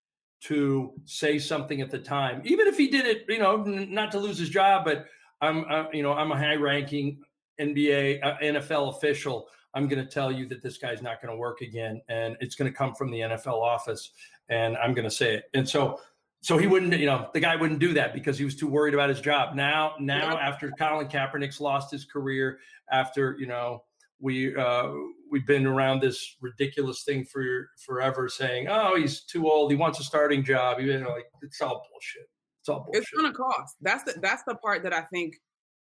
[0.41, 4.19] to say something at the time, even if he did it, you know, not to
[4.19, 4.85] lose his job.
[4.85, 5.05] But
[5.41, 7.19] I'm, uh, you know, I'm a high-ranking
[7.59, 9.47] NBA, uh, NFL official.
[9.73, 12.55] I'm going to tell you that this guy's not going to work again, and it's
[12.55, 14.11] going to come from the NFL office,
[14.49, 15.43] and I'm going to say it.
[15.53, 15.99] And so,
[16.41, 18.93] so he wouldn't, you know, the guy wouldn't do that because he was too worried
[18.93, 19.55] about his job.
[19.55, 22.59] Now, now after Colin Kaepernick's lost his career,
[22.91, 23.83] after you know
[24.19, 24.89] we uh,
[25.31, 29.71] we've been around this ridiculous thing for forever, saying, "Oh, he's too old.
[29.71, 32.29] He wants a starting job." You know, like it's all bullshit.
[32.61, 33.03] It's all bullshit.
[33.03, 33.75] It's gonna cost.
[33.81, 35.35] That's the that's the part that I think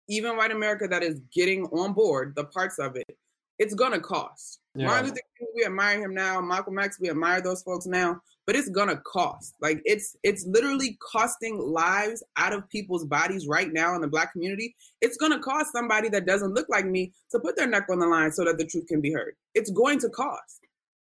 [0.08, 3.18] even white America that is getting on board the parts of it
[3.58, 4.60] it's gonna cost.
[4.74, 4.86] Yeah.
[4.86, 6.40] Martin Luther King, we admire him now.
[6.40, 9.54] Malcolm X, we admire those folks now, but it's gonna cost.
[9.60, 14.32] Like it's it's literally costing lives out of people's bodies right now in the black
[14.32, 14.76] community.
[15.00, 18.06] It's gonna cost somebody that doesn't look like me to put their neck on the
[18.06, 19.34] line so that the truth can be heard.
[19.54, 20.60] It's going to cost.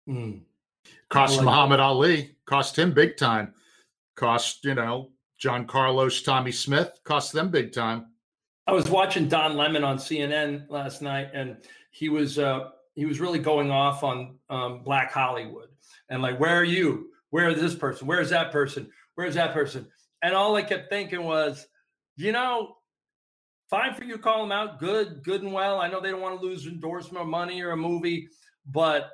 [0.08, 0.40] Mm.
[1.10, 1.84] Cost like Muhammad that.
[1.84, 3.52] Ali, cost him big time.
[4.14, 8.06] Cost, you know, John Carlos, Tommie Smith, cost them big time.
[8.66, 11.56] I was watching Don Lemon on CNN last night, and
[11.90, 15.68] he was uh, he was really going off on um, Black Hollywood
[16.08, 17.10] and like, where are you?
[17.30, 18.06] Where is this person?
[18.06, 18.90] Where is that person?
[19.14, 19.86] Where is that person?
[20.22, 21.66] And all I kept thinking was,
[22.16, 22.76] you know,
[23.68, 25.80] fine for you to call them out, good, good and well.
[25.80, 28.28] I know they don't want to lose endorsement or money or a movie,
[28.66, 29.10] but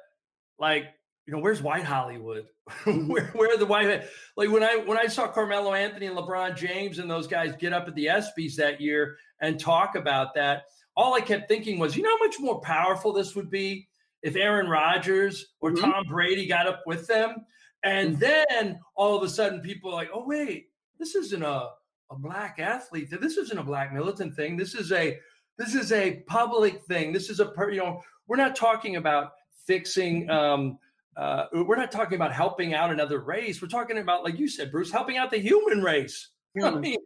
[0.59, 0.85] like,
[1.33, 2.45] you know, where's White Hollywood?
[2.85, 4.05] where, where are the white
[4.37, 7.73] like when I when I saw Carmelo Anthony and LeBron James and those guys get
[7.73, 10.64] up at the ESPYS that year and talk about that
[10.95, 13.88] all I kept thinking was, you know how much more powerful this would be
[14.23, 15.90] if Aaron Rodgers or mm-hmm.
[15.90, 17.47] Tom Brady got up with them.
[17.83, 18.21] And mm-hmm.
[18.21, 20.66] then all of a sudden people are like, oh, wait,
[20.99, 21.71] this isn't a,
[22.11, 23.09] a black athlete.
[23.11, 24.57] This isn't a black militant thing.
[24.57, 25.18] This is a
[25.59, 27.12] this is a public thing.
[27.12, 29.33] This is a per, you know, we're not talking about
[29.66, 30.79] fixing um
[31.16, 33.61] uh, we're not talking about helping out another race.
[33.61, 36.31] We're talking about, like you said, Bruce, helping out the human race.
[36.59, 36.77] Mm-hmm.
[36.77, 36.98] I mean,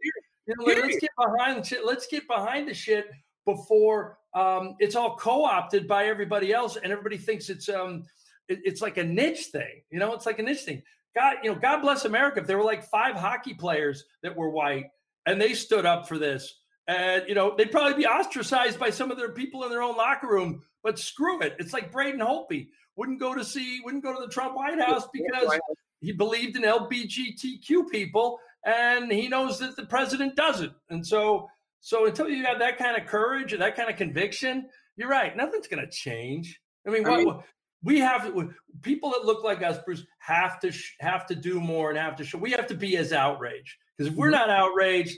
[0.47, 3.07] you know, like, let's get behind let's get behind the shit
[3.45, 8.05] before um, it's all co-opted by everybody else, and everybody thinks it's um,
[8.47, 9.81] it, it's like a niche thing.
[9.89, 10.83] You know, it's like a niche thing.
[11.15, 12.39] God, you know, God bless America.
[12.39, 14.85] If there were like five hockey players that were white
[15.25, 19.11] and they stood up for this, and you know, they'd probably be ostracized by some
[19.11, 20.61] of their people in their own locker room.
[20.83, 21.55] But screw it.
[21.59, 22.67] It's like Braden Holtby
[22.97, 25.59] wouldn't go to see, wouldn't go to the Trump White House because
[26.01, 30.73] he believed in LGBTQ people, and he knows that the president doesn't.
[30.89, 31.47] And so
[31.79, 35.35] so until you have that kind of courage or that kind of conviction, you're right.
[35.35, 36.59] Nothing's going to change.
[36.85, 37.43] I mean, I what, mean,
[37.83, 38.33] we have
[38.81, 42.23] people that look like us, Bruce, have to have to do more and have to
[42.23, 42.37] show.
[42.37, 45.17] We have to be as outraged because if we're not outraged,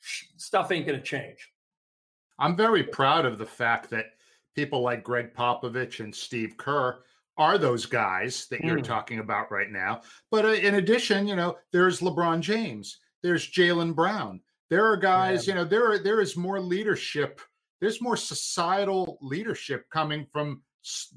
[0.00, 1.50] stuff ain't going to change.
[2.38, 4.06] I'm very proud of the fact that
[4.54, 7.00] people like Gregg Popovich and Steve Kerr
[7.38, 8.84] are those guys that you're mm.
[8.84, 10.02] talking about right now.
[10.30, 14.40] But uh, in addition, you know, there's LeBron James, there's Jaylen Brown,
[14.72, 15.52] there are guys, yeah.
[15.52, 17.42] you know, there are there is more leadership.
[17.82, 20.62] There's more societal leadership coming from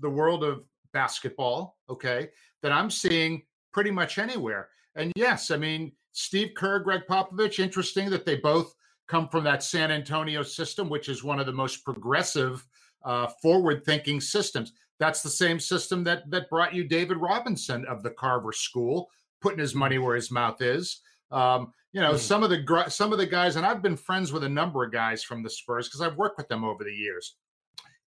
[0.02, 4.67] the world of basketball, okay, that I'm seeing pretty much anywhere.
[4.95, 8.76] And yes, I mean, Steve Kerr, Gregg Popovich, interesting that they both
[9.08, 12.66] come from that San Antonio system, which is one of the most progressive,
[13.06, 14.74] uh, forward-thinking systems.
[14.99, 19.10] That's the same system that that brought you David Robinson of the Carver School,
[19.41, 21.01] putting his money where his mouth is.
[21.32, 22.20] Um, you know, mm.
[22.20, 24.91] some of the some of the guys, and I've been friends with a number of
[24.91, 27.36] guys from the Spurs because I've worked with them over the years.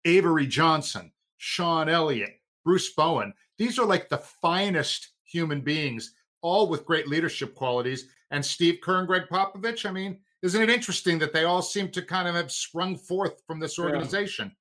[0.05, 3.33] Avery Johnson, Sean Elliott, Bruce Bowen.
[3.57, 8.07] These are like the finest human beings, all with great leadership qualities.
[8.31, 9.85] And Steve Kerr and Gregg Popovich.
[9.85, 13.41] I mean, isn't it interesting that they all seem to kind of have sprung forth
[13.47, 14.55] from this organization?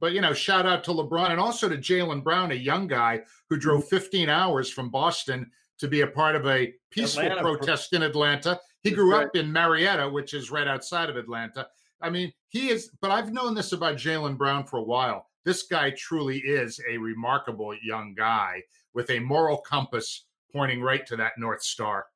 [0.00, 3.22] But you know, shout out to LeBron and also to Jaylen Brown, a young guy
[3.48, 3.96] who drove mm-hmm.
[3.96, 7.42] 15 hours from Boston to be a part of a peaceful Atlanta.
[7.42, 8.60] protest in Atlanta.
[8.82, 11.66] He grew up in Marietta, which is right outside of Atlanta.
[12.00, 15.26] I mean, he is, but I've known this about Jaylen Brown for a while.
[15.44, 18.62] This guy truly is a remarkable young guy
[18.94, 22.06] with a moral compass pointing right to that North Star.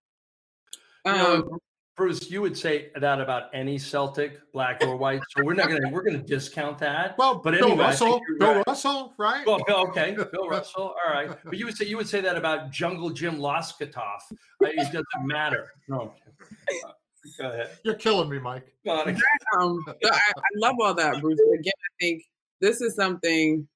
[1.05, 1.59] Um,
[1.95, 5.21] Bruce, you would say that about any Celtic, black or white.
[5.29, 7.19] So we're not gonna we're gonna discount that.
[7.19, 8.65] Well, but Bill anyway, Russell, Bill right.
[8.67, 9.47] Russell, right?
[9.47, 10.95] Well, okay, Bill Russell.
[11.05, 14.21] All right, but you would say you would say that about Jungle Jim Loscutoff.
[14.63, 15.73] It doesn't matter.
[15.87, 16.15] No.
[16.41, 16.93] Uh,
[17.39, 17.71] go ahead.
[17.85, 18.73] You're killing me, Mike.
[18.89, 21.39] Um, I, I love all that, Bruce.
[21.59, 22.25] Again, I think
[22.61, 23.69] this is something.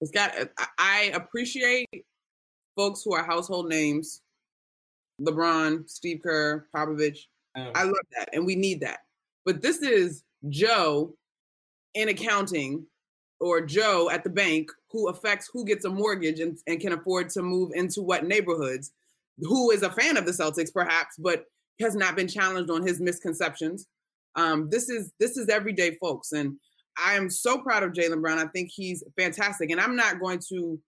[0.00, 0.32] It's got.
[0.78, 1.86] I appreciate
[2.76, 4.22] folks who are household names
[5.20, 7.18] LeBron, Steve Kerr, Popovich.
[7.56, 7.70] Oh.
[7.74, 8.30] I love that.
[8.32, 9.00] And we need that.
[9.44, 11.14] But this is Joe
[11.94, 12.84] in accounting
[13.40, 17.30] or Joe at the bank who affects who gets a mortgage and, and can afford
[17.30, 18.92] to move into what neighborhoods,
[19.38, 21.44] who is a fan of the Celtics, perhaps, but
[21.80, 23.86] has not been challenged on his misconceptions.
[24.34, 26.32] Um, this is this is everyday folks.
[26.32, 26.56] And
[26.98, 28.38] I am so proud of Jaylen Brown.
[28.38, 29.70] I think he's fantastic.
[29.70, 30.78] And I'm not going to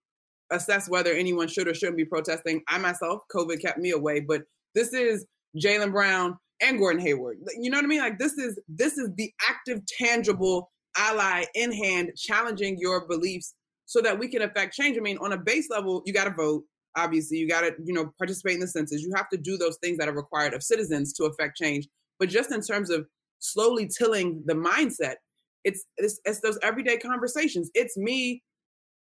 [0.51, 2.61] assess whether anyone should or shouldn't be protesting.
[2.67, 4.43] I myself, COVID kept me away, but
[4.75, 5.25] this is
[5.57, 7.37] Jaylen Brown and Gordon Hayward.
[7.57, 7.99] You know what I mean?
[7.99, 14.01] Like this is this is the active, tangible ally in hand, challenging your beliefs so
[14.01, 14.97] that we can affect change.
[14.97, 16.63] I mean, on a base level, you got to vote.
[16.97, 19.01] Obviously, you got to you know participate in the census.
[19.01, 21.87] You have to do those things that are required of citizens to affect change.
[22.19, 23.07] But just in terms of
[23.39, 25.15] slowly tilling the mindset,
[25.63, 27.69] it's it's, it's those everyday conversations.
[27.73, 28.43] It's me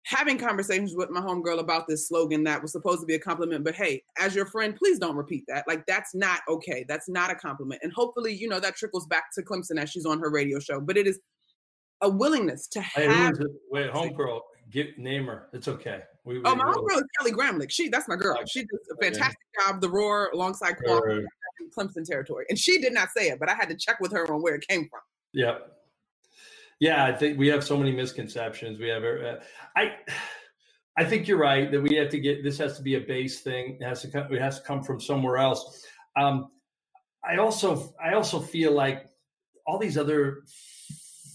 [0.05, 3.63] having conversations with my homegirl about this slogan that was supposed to be a compliment,
[3.63, 5.67] but hey, as your friend, please don't repeat that.
[5.67, 6.85] Like that's not okay.
[6.87, 7.81] That's not a compliment.
[7.83, 10.79] And hopefully, you know, that trickles back to Clemson as she's on her radio show.
[10.79, 11.19] But it is
[12.01, 13.37] a willingness to have.
[13.37, 15.47] Hey, wait, homegirl, get name her.
[15.53, 16.01] It's okay.
[16.23, 17.71] We, oh, my homegirl is Kelly Gramlich.
[17.71, 18.37] She, that's my girl.
[18.47, 19.71] She does a fantastic okay.
[19.71, 19.81] job.
[19.81, 20.75] The Roar alongside
[21.75, 24.31] Clemson territory, and she did not say it, but I had to check with her
[24.31, 25.01] on where it came from.
[25.33, 25.74] Yep.
[26.79, 28.79] Yeah, I think we have so many misconceptions.
[28.79, 29.37] We have, uh,
[29.75, 29.95] I,
[30.97, 33.41] I think you're right that we have to get this has to be a base
[33.41, 33.77] thing.
[33.81, 35.85] It has to come, it has to come from somewhere else.
[36.15, 36.51] Um,
[37.27, 39.09] I also, I also feel like
[39.67, 40.43] all these other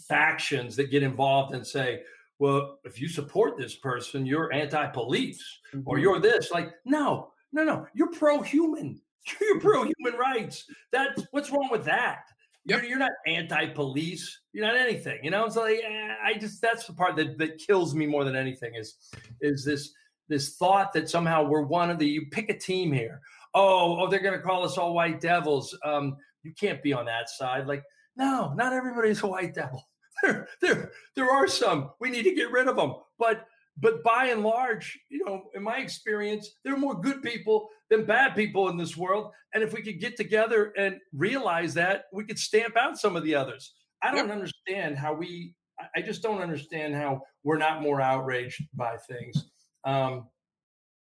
[0.09, 2.03] factions that get involved and say,
[2.39, 5.43] well, if you support this person, you're anti-police
[5.75, 5.87] mm-hmm.
[5.87, 6.51] or you're this.
[6.51, 9.01] Like, no, no, no, you're pro-human.
[9.39, 10.65] You're pro-human rights.
[10.93, 12.21] That's what's wrong with that.
[12.67, 12.81] Yep.
[12.81, 14.41] You're, you're not anti-police.
[14.53, 15.19] You're not anything.
[15.23, 15.81] You know, it's like
[16.25, 18.97] I just that's the part that, that kills me more than anything is
[19.41, 19.93] is this
[20.29, 23.21] this thought that somehow we're one of the you pick a team here.
[23.55, 25.77] Oh, oh, they're gonna call us all white devils.
[25.85, 27.67] Um, you can't be on that side.
[27.67, 27.83] Like,
[28.17, 29.87] no, not everybody's a white devil.
[30.23, 31.93] There, there, there are some.
[31.99, 32.93] We need to get rid of them.
[33.19, 33.47] But
[33.81, 38.05] but by and large, you know, in my experience, there are more good people than
[38.05, 39.33] bad people in this world.
[39.55, 43.25] And if we could get together and realize that, we could stamp out some of
[43.25, 43.73] the others.
[44.03, 44.37] I don't yep.
[44.37, 45.55] understand how we,
[45.97, 49.51] I just don't understand how we're not more outraged by things.
[49.85, 50.29] Um,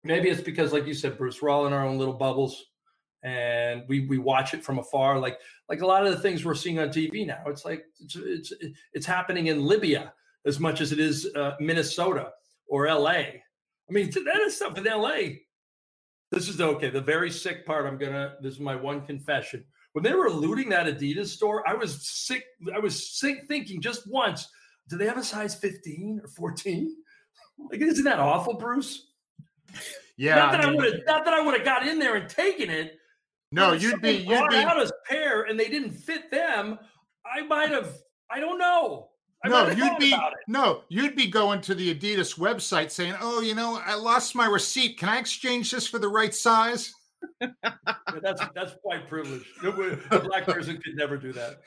[0.03, 2.65] maybe it's because, like you said, Bruce, we're all in our own little bubbles
[3.23, 6.53] and we we watch it from afar like like a lot of the things we're
[6.53, 8.53] seeing on tv now it's like it's it's,
[8.93, 10.13] it's happening in libya
[10.45, 12.29] as much as it is uh, minnesota
[12.67, 13.09] or LA.
[13.09, 15.19] I mean, that is stuff in LA.
[16.31, 16.89] This is okay.
[16.89, 17.85] The very sick part.
[17.85, 18.35] I'm gonna.
[18.41, 19.63] This is my one confession.
[19.93, 22.43] When they were looting that Adidas store, I was sick.
[22.73, 24.47] I was sick thinking just once.
[24.89, 26.95] Do they have a size 15 or 14?
[27.71, 29.07] Like, isn't that awful, Bruce?
[30.17, 30.35] Yeah.
[30.35, 31.01] Not that I, mean, I would have.
[31.05, 32.97] Not that I would have got in there and taken it.
[33.51, 34.11] No, you'd be.
[34.11, 36.77] You'd be out a pair, and they didn't fit them.
[37.25, 37.93] I might have.
[38.29, 39.09] I don't know.
[39.45, 40.15] I no, you'd be
[40.47, 44.47] no, you'd be going to the Adidas website saying, "Oh, you know, I lost my
[44.47, 44.97] receipt.
[44.97, 46.93] Can I exchange this for the right size?"
[47.39, 49.45] that's that's quite privileged.
[49.63, 51.59] A black person could never do that.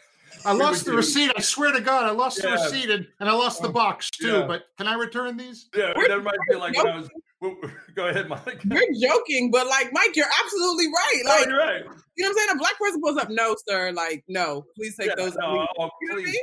[0.45, 0.97] I we lost the do.
[0.97, 1.33] receipt.
[1.37, 2.51] I swear to God, I lost yeah.
[2.51, 4.39] the receipt and, and I lost the oh, box too.
[4.39, 4.47] Yeah.
[4.47, 5.68] But can I return these?
[5.74, 7.09] Yeah, We're, that might be like when I was.
[7.95, 8.61] Go ahead, Mike.
[8.64, 11.22] You're joking, but like Mike, you're absolutely right.
[11.24, 11.85] Oh, like, oh, you're right.
[12.16, 12.49] You know what I'm saying?
[12.53, 13.93] A black person pulls up, no, sir.
[13.93, 15.37] Like, no, please take yeah, those.
[15.37, 16.37] No, oh, please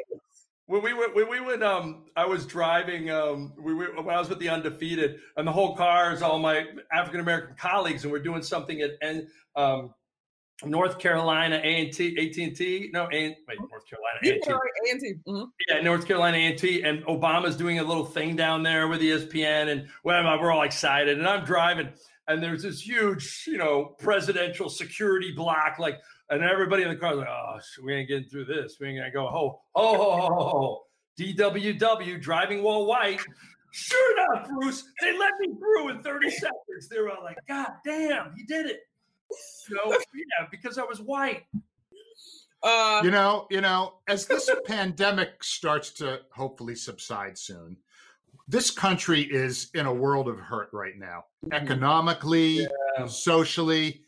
[0.68, 4.20] when we went when we went um i was driving um we were when i
[4.20, 8.12] was with the undefeated and the whole car is all my african american colleagues and
[8.12, 9.94] we're doing something at and um
[10.64, 14.50] north carolina a&t at&t no a, wait north carolina a&t,
[14.92, 15.14] A&T.
[15.28, 15.44] Mm-hmm.
[15.70, 19.88] yeah north carolina a&t and obama's doing a little thing down there with espn and
[20.04, 21.90] we're all excited and i'm driving
[22.28, 26.00] and there's this huge you know presidential security block like
[26.30, 28.78] and everybody in the car is like, oh, we ain't getting through this.
[28.80, 30.82] We ain't gonna go, oh, oh, oh, oh, oh.
[31.20, 33.22] DWW driving while white.
[33.72, 36.90] Sure enough, Bruce, they let me through in 30 seconds.
[36.90, 38.82] They were all like, God damn, he did it.
[39.32, 41.44] So yeah, because I was white.
[42.64, 47.78] Uh, you know, you know, as this pandemic starts to hopefully subside soon,
[48.48, 51.54] this country is in a world of hurt right now, mm-hmm.
[51.54, 52.68] economically,
[52.98, 53.06] yeah.
[53.08, 54.05] socially.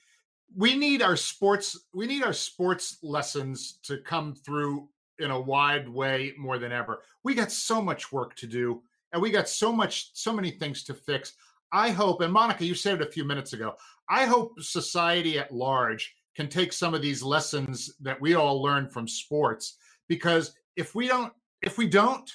[0.57, 1.79] We need our sports.
[1.93, 4.89] We need our sports lessons to come through
[5.19, 7.03] in a wide way more than ever.
[7.23, 8.81] We got so much work to do,
[9.13, 11.33] and we got so much, so many things to fix.
[11.71, 13.75] I hope, and Monica, you said it a few minutes ago.
[14.09, 18.89] I hope society at large can take some of these lessons that we all learn
[18.89, 19.77] from sports
[20.07, 22.31] because if we don't, if we don't,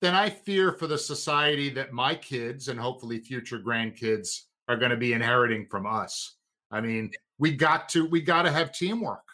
[0.00, 4.92] then I fear for the society that my kids and hopefully future grandkids are going
[4.92, 6.36] to be inheriting from us.
[6.70, 9.24] I mean, we got to we got to have teamwork.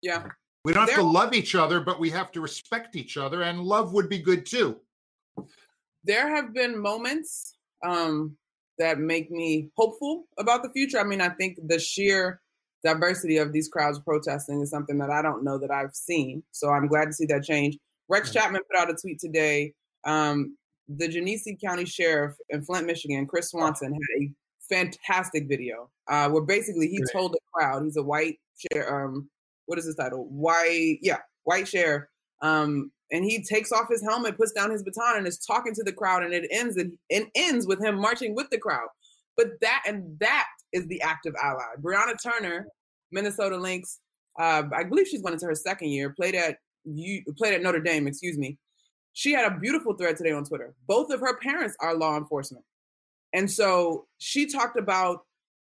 [0.00, 0.28] Yeah.
[0.64, 3.42] We don't have there, to love each other, but we have to respect each other
[3.42, 4.80] and love would be good too.
[6.04, 8.36] There have been moments um
[8.78, 10.98] that make me hopeful about the future.
[10.98, 12.40] I mean, I think the sheer
[12.84, 16.42] diversity of these crowds protesting is something that I don't know that I've seen.
[16.52, 17.76] So I'm glad to see that change.
[18.08, 19.74] Rex Chapman put out a tweet today
[20.04, 20.56] um,
[20.88, 24.32] the Genesee County Sheriff in Flint, Michigan, Chris Swanson, had a
[24.68, 28.38] fantastic video uh, where basically he told the crowd he's a white
[28.72, 29.28] share Um,
[29.66, 30.26] what is his title?
[30.30, 32.08] White, yeah, white share
[32.40, 35.82] Um, and he takes off his helmet, puts down his baton, and is talking to
[35.82, 38.88] the crowd, and it ends and it ends with him marching with the crowd.
[39.36, 41.64] But that and that is the active ally.
[41.80, 42.66] Brianna Turner,
[43.12, 44.00] Minnesota Lynx.
[44.38, 46.10] Uh, I believe she's went into her second year.
[46.10, 48.06] Played at you played at Notre Dame.
[48.06, 48.58] Excuse me.
[49.12, 50.74] She had a beautiful thread today on Twitter.
[50.86, 52.64] Both of her parents are law enforcement.
[53.32, 55.20] And so she talked about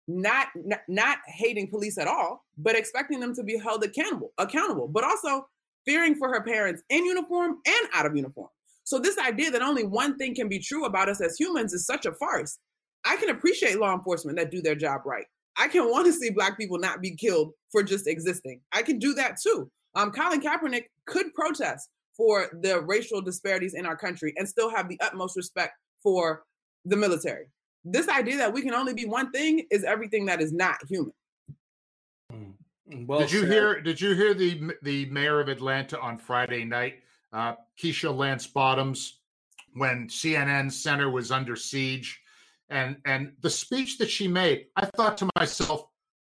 [0.08, 4.88] not, not, not hating police at all, but expecting them to be held accountable, accountable,
[4.88, 5.48] but also
[5.86, 8.50] fearing for her parents in uniform and out of uniform.
[8.84, 11.86] So this idea that only one thing can be true about us as humans is
[11.86, 12.60] such a farce.
[13.04, 15.26] I can appreciate law enforcement that do their job right.
[15.58, 18.62] I can want to see black people not be killed for just existing.
[18.72, 19.72] I can do that too.
[19.96, 24.88] Um, Colin Kaepernick could protest for the racial disparities in our country and still have
[24.88, 26.44] the utmost respect for
[26.86, 27.48] the military.
[27.86, 31.14] This idea that we can only be one thing is everything that is not human.
[32.34, 33.80] Mm, well, did you hear?
[33.80, 36.96] Did you hear the the mayor of Atlanta on Friday night,
[37.32, 39.20] uh, Keisha Lance Bottoms,
[39.74, 42.20] when CNN Center was under siege,
[42.70, 44.66] and and the speech that she made?
[44.76, 45.88] I thought to myself,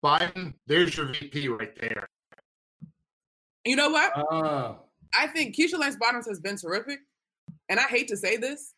[0.04, 2.08] Biden, there's your VP right there.
[3.66, 4.12] You know what?
[4.32, 4.74] Uh,
[5.18, 7.00] I think Keisha Lance Bottoms has been terrific.
[7.70, 8.74] And I hate to say this,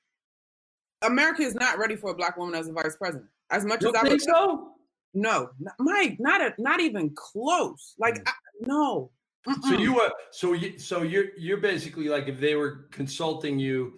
[1.01, 3.29] America is not ready for a black woman as a vice president.
[3.51, 4.73] As much you as I think so.
[5.13, 7.95] No, Mike, not a, not even close.
[7.97, 8.27] Like mm.
[8.27, 8.31] I,
[8.61, 9.11] no.
[9.47, 9.63] Mm-mm.
[9.63, 13.93] So you were so you so you're you're basically like if they were consulting you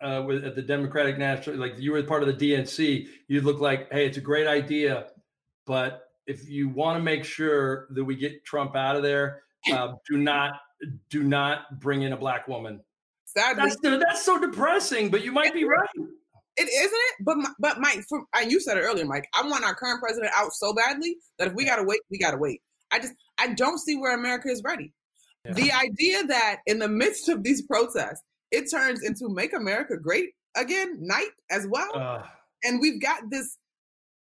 [0.00, 3.60] uh, with at the Democratic National, like you were part of the DNC, you'd look
[3.60, 5.08] like, hey, it's a great idea,
[5.66, 9.42] but if you want to make sure that we get Trump out of there,
[9.72, 10.60] uh, do not
[11.08, 12.80] do not bring in a black woman.
[13.24, 15.10] Sadly, that's, that's so depressing.
[15.10, 15.88] But you might be right.
[16.56, 19.28] It isn't it, but but Mike, from, and you said it earlier, Mike.
[19.34, 22.38] I want our current president out so badly that if we gotta wait, we gotta
[22.38, 22.62] wait.
[22.90, 24.92] I just I don't see where America is ready.
[25.44, 25.52] Yeah.
[25.52, 30.30] The idea that in the midst of these protests, it turns into "Make America Great
[30.56, 32.22] Again" night as well, uh,
[32.64, 33.58] and we've got this.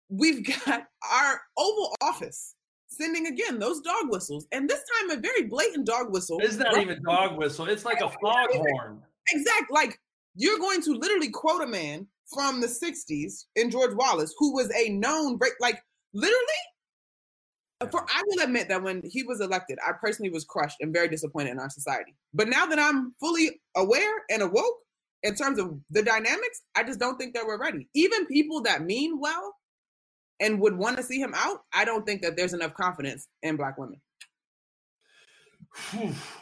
[0.08, 2.56] We've got our Oval Office
[2.88, 6.40] sending again those dog whistles, and this time a very blatant dog whistle.
[6.42, 9.02] It's not even dog whistle; it's like a foghorn.
[9.30, 9.70] Exact.
[9.70, 10.00] Like
[10.34, 14.70] you're going to literally quote a man from the '60s in George Wallace, who was
[14.74, 15.52] a known break.
[15.60, 15.80] Like
[16.12, 16.38] literally,
[17.90, 21.08] for I will admit that when he was elected, I personally was crushed and very
[21.08, 22.14] disappointed in our society.
[22.32, 24.78] But now that I'm fully aware and awoke
[25.22, 27.88] in terms of the dynamics, I just don't think that we're ready.
[27.94, 29.54] Even people that mean well
[30.40, 33.56] and would want to see him out, I don't think that there's enough confidence in
[33.56, 34.00] black women.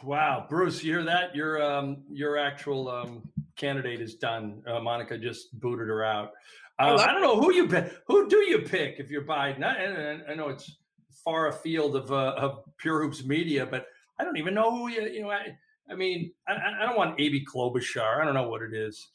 [0.03, 1.35] Wow, Bruce, you hear that?
[1.35, 4.61] Your um, your actual um, candidate is done.
[4.67, 6.31] Uh, Monica just booted her out.
[6.79, 7.93] Uh, I, I, don't know who you pick.
[8.07, 9.63] Who do you pick if you're Biden?
[9.63, 10.77] I, I know it's
[11.23, 13.85] far afield of uh, of Pure Hoops Media, but
[14.19, 15.03] I don't even know who you.
[15.03, 15.55] You know, I,
[15.89, 18.21] I mean, I, I don't want Amy Klobuchar.
[18.21, 19.07] I don't know what it is.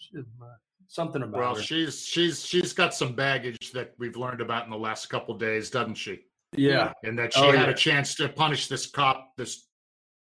[0.86, 1.62] Something about well her.
[1.62, 5.68] she's she's she's got some baggage that we've learned about in the last couple days
[5.68, 6.20] doesn't she
[6.56, 7.70] yeah and that she oh, had yeah.
[7.70, 9.66] a chance to punish this cop this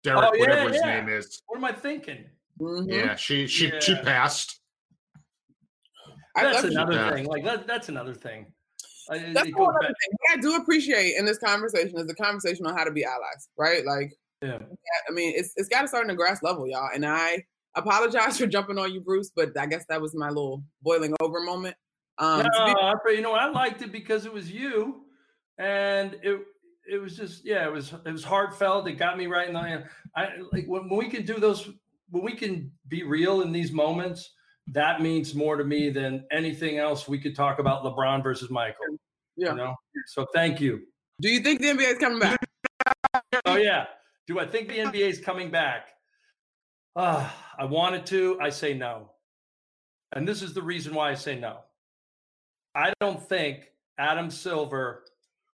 [0.04, 1.00] derek oh, yeah, whatever his yeah.
[1.00, 2.26] name is what am i thinking
[2.60, 2.90] mm-hmm.
[2.90, 4.60] yeah she she she passed
[6.36, 8.46] that's another thing like that, that's another thing
[9.10, 9.56] that's another thing.
[9.56, 9.76] What
[10.34, 13.86] I do appreciate in this conversation is the conversation on how to be allies, right?
[13.86, 14.60] Like, yeah.
[15.08, 16.90] I mean, it's it's got to start in the grass level, y'all.
[16.94, 17.44] And I
[17.76, 21.42] apologize for jumping on you, Bruce, but I guess that was my little boiling over
[21.42, 21.76] moment.
[22.20, 25.04] Um, no, be- you know, I liked it because it was you,
[25.58, 26.42] and it
[26.90, 28.88] it was just yeah, it was it was heartfelt.
[28.88, 29.84] It got me right in the.
[30.16, 31.70] I like when, when we can do those
[32.10, 34.34] when we can be real in these moments.
[34.72, 38.98] That means more to me than anything else we could talk about LeBron versus Michael.
[39.38, 39.52] Yeah.
[39.52, 39.76] You know?
[40.08, 40.82] So thank you.
[41.22, 42.38] Do you think the NBA is coming back?
[43.46, 43.86] oh yeah.
[44.28, 45.88] Do I think the NBA is coming back?
[46.96, 48.38] Uh, I wanted to.
[48.42, 49.12] I say no.
[50.14, 51.60] And this is the reason why I say no.
[52.76, 55.06] I don't think Adam Silver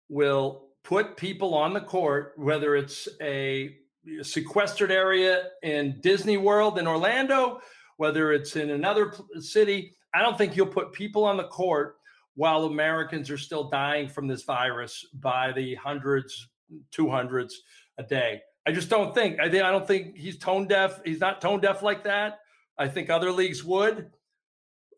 [0.07, 3.75] will put people on the court, whether it's a
[4.21, 7.61] sequestered area in Disney World in Orlando,
[7.97, 9.95] whether it's in another city.
[10.13, 11.97] I don't think you'll put people on the court
[12.35, 16.47] while Americans are still dying from this virus by the hundreds,
[16.91, 17.61] two hundreds
[17.97, 18.41] a day.
[18.65, 19.39] I just don't think.
[19.39, 21.01] I I don't think he's tone deaf.
[21.03, 22.39] He's not tone deaf like that.
[22.77, 24.11] I think other leagues would.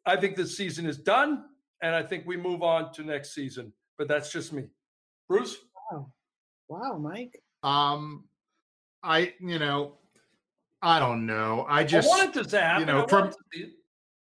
[0.06, 1.46] I think the season is done,
[1.82, 3.74] and I think we move on to next season.
[3.98, 4.66] But that's just me.
[5.28, 5.58] Bruce.
[5.92, 6.12] Wow,
[6.68, 7.42] wow, Mike.
[7.64, 8.26] Um,
[9.04, 9.94] I you know,
[10.82, 11.66] I don't know.
[11.68, 13.32] I just I wanted to say, you know, from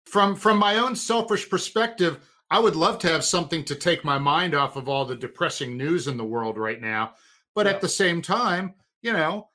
[0.07, 2.19] from from my own selfish perspective,
[2.51, 5.77] I would love to have something to take my mind off of all the depressing
[5.77, 7.15] news in the world right now.
[7.55, 7.73] But yeah.
[7.73, 9.49] at the same time, you know,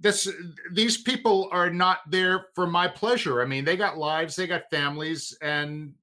[0.00, 0.28] this
[0.72, 3.42] these people are not there for my pleasure.
[3.42, 5.94] I mean, they got lives, they got families, and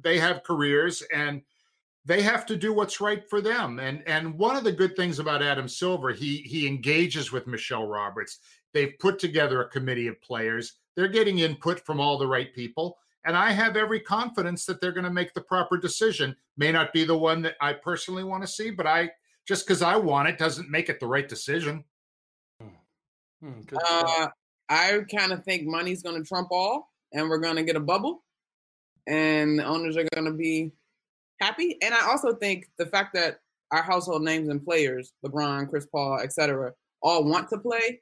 [0.00, 1.42] they have careers, and
[2.06, 3.80] they have to do what's right for them.
[3.80, 7.86] And and one of the good things about Adam Silver, he he engages with Michelle
[7.86, 8.38] Roberts.
[8.72, 10.74] They've put together a committee of players.
[10.94, 12.96] They're getting input from all the right people.
[13.24, 16.36] And I have every confidence that they're going to make the proper decision.
[16.56, 19.10] May not be the one that I personally want to see, but I
[19.46, 21.84] just because I want it doesn't make it the right decision.
[23.42, 24.28] Hmm, uh,
[24.68, 27.80] I kind of think money's going to trump all, and we're going to get a
[27.80, 28.22] bubble,
[29.08, 30.72] and the owners are going to be
[31.40, 31.76] happy.
[31.82, 36.20] And I also think the fact that our household names and players, LeBron, Chris Paul,
[36.20, 36.72] etc.,
[37.02, 38.00] all want to play.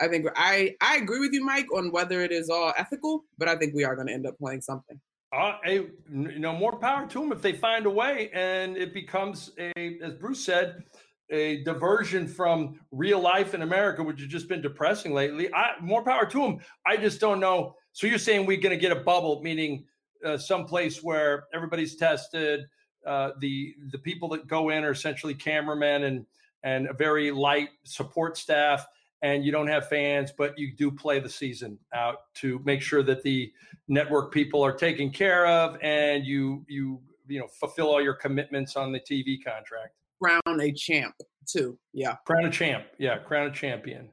[0.00, 3.48] I think I I agree with you, Mike, on whether it is all ethical, but
[3.48, 4.98] I think we are going to end up playing something.
[5.32, 5.74] Uh, a,
[6.10, 9.72] you know, more power to them if they find a way, and it becomes a,
[10.02, 10.82] as Bruce said,
[11.30, 15.52] a diversion from real life in America, which has just been depressing lately.
[15.54, 16.58] I, more power to them.
[16.84, 17.76] I just don't know.
[17.92, 19.84] So you're saying we're going to get a bubble, meaning
[20.24, 22.66] uh, some place where everybody's tested.
[23.06, 26.26] Uh, the the people that go in are essentially cameramen and
[26.62, 28.86] and a very light support staff,
[29.22, 33.02] and you don't have fans, but you do play the season out to make sure
[33.02, 33.50] that the
[33.88, 38.76] network people are taken care of, and you you you know fulfill all your commitments
[38.76, 41.14] on the TV contract crown a champ
[41.46, 41.78] too.
[41.92, 42.16] Yeah.
[42.26, 42.86] Crown a champ.
[42.98, 44.10] Yeah, crown a champion.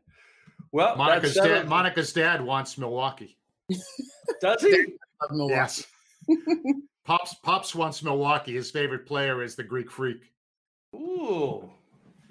[0.72, 3.38] Well, Monica's dad, Monica's dad wants Milwaukee.
[4.42, 4.86] Does he?
[5.32, 5.88] yes.
[7.06, 8.54] Pops Pops wants Milwaukee.
[8.54, 10.32] His favorite player is the Greek Freak.
[10.96, 11.70] Ooh,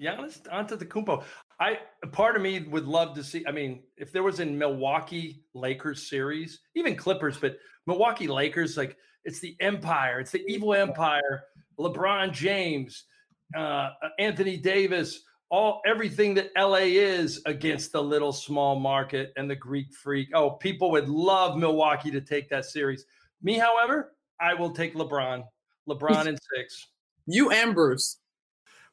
[0.01, 1.24] Giannis Antetokounmpo.
[1.59, 1.78] I
[2.12, 3.44] part of me would love to see.
[3.47, 8.97] I mean, if there was a Milwaukee Lakers series, even Clippers, but Milwaukee Lakers, like
[9.24, 11.44] it's the empire, it's the evil empire.
[11.78, 13.05] LeBron James,
[13.57, 19.57] uh, Anthony Davis, all everything that LA is against the little small market and the
[19.57, 20.28] Greek freak.
[20.34, 23.05] Oh, people would love Milwaukee to take that series.
[23.43, 25.45] Me, however, I will take LeBron.
[25.89, 26.89] LeBron in six.
[27.26, 28.18] You and Bruce.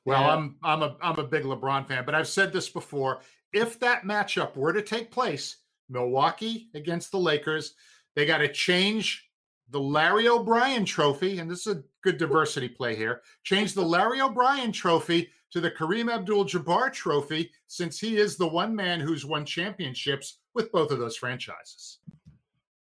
[0.05, 0.35] Well, yeah.
[0.35, 3.21] I'm I'm a I'm a big LeBron fan, but I've said this before.
[3.53, 5.57] If that matchup were to take place,
[5.89, 7.75] Milwaukee against the Lakers,
[8.15, 9.29] they got to change
[9.69, 14.21] the Larry O'Brien trophy, and this is a good diversity play here, change the Larry
[14.21, 19.25] O'Brien trophy to the Kareem Abdul Jabbar trophy, since he is the one man who's
[19.25, 21.99] won championships with both of those franchises.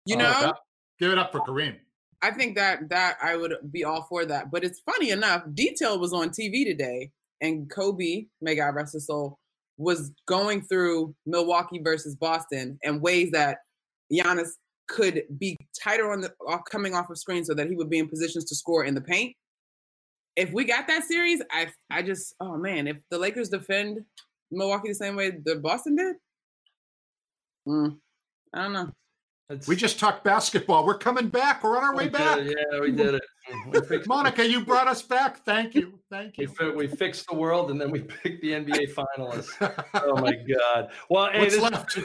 [0.06, 0.52] You oh, know,
[1.00, 1.76] give it up for Kareem.
[2.22, 4.50] I think that that I would be all for that.
[4.50, 9.06] But it's funny enough, Detail was on TV today, and Kobe, may God rest his
[9.06, 9.38] soul,
[9.78, 13.58] was going through Milwaukee versus Boston and ways that
[14.12, 14.50] Giannis
[14.86, 17.98] could be tighter on the off coming off of screen so that he would be
[17.98, 19.34] in positions to score in the paint.
[20.36, 24.00] If we got that series, I I just oh man, if the Lakers defend
[24.50, 26.16] Milwaukee the same way the Boston did,
[27.66, 27.96] mm,
[28.52, 28.90] I don't know.
[29.50, 30.86] It's, we just talked basketball.
[30.86, 31.64] We're coming back.
[31.64, 32.38] We're on our way back.
[32.38, 32.56] It.
[32.56, 33.14] Yeah, we did
[33.74, 34.06] it.
[34.06, 35.44] Monica, you brought us back.
[35.44, 35.98] Thank you.
[36.08, 36.48] Thank you.
[36.60, 39.84] We, we, fixed the world and then we picked the NBA finalists.
[39.94, 40.90] oh my God.
[41.08, 41.98] Well, hey, this, left?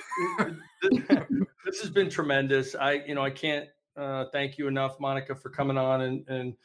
[0.82, 2.74] this has been tremendous.
[2.74, 6.56] I, you know, I can't uh, thank you enough, Monica, for coming on and, and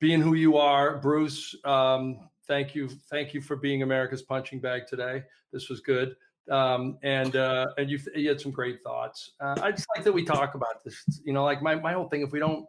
[0.00, 0.98] being who you are.
[0.98, 2.88] Bruce, um, thank you.
[2.88, 5.22] Thank you for being America's punching bag today.
[5.52, 6.16] This was good.
[6.50, 9.32] Um, and uh, and you, you had some great thoughts.
[9.40, 10.96] Uh, I just like that we talk about this.
[11.24, 12.22] You know, like my, my whole thing.
[12.22, 12.66] If we don't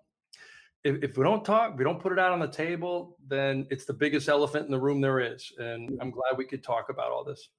[0.84, 3.86] if, if we don't talk, we don't put it out on the table, then it's
[3.86, 5.52] the biggest elephant in the room there is.
[5.58, 7.50] And I'm glad we could talk about all this.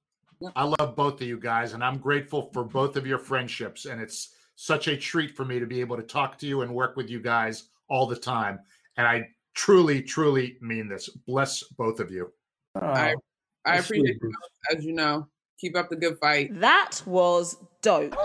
[0.55, 3.85] I love both of you guys, and I'm grateful for both of your friendships.
[3.85, 6.73] And it's such a treat for me to be able to talk to you and
[6.73, 8.59] work with you guys all the time.
[8.97, 11.07] And I truly, truly mean this.
[11.09, 12.31] Bless both of you.
[12.75, 13.15] Oh, I,
[13.65, 14.33] I appreciate you,
[14.75, 15.27] as you know.
[15.59, 16.59] Keep up the good fight.
[16.59, 18.15] That was dope.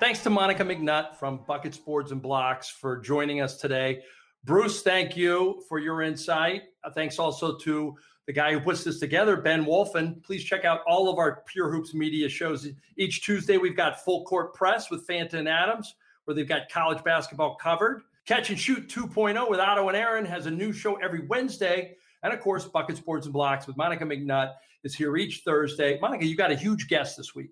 [0.00, 4.02] Thanks to Monica McNutt from Buckets Boards and Blocks for joining us today.
[4.44, 6.62] Bruce, thank you for your insight.
[6.82, 7.94] Uh, thanks also to
[8.26, 10.22] the guy who puts this together, Ben Wolfen.
[10.22, 12.66] Please check out all of our Pure Hoops media shows.
[12.96, 15.94] Each Tuesday, we've got Full Court Press with Fanta and Adams,
[16.24, 18.02] where they've got college basketball covered.
[18.24, 21.96] Catch and Shoot 2.0 with Otto and Aaron has a new show every Wednesday.
[22.22, 24.52] And of course, Buckets, Boards, and Blocks with Monica McNutt
[24.84, 25.98] is here each Thursday.
[26.00, 27.50] Monica, you got a huge guest this week.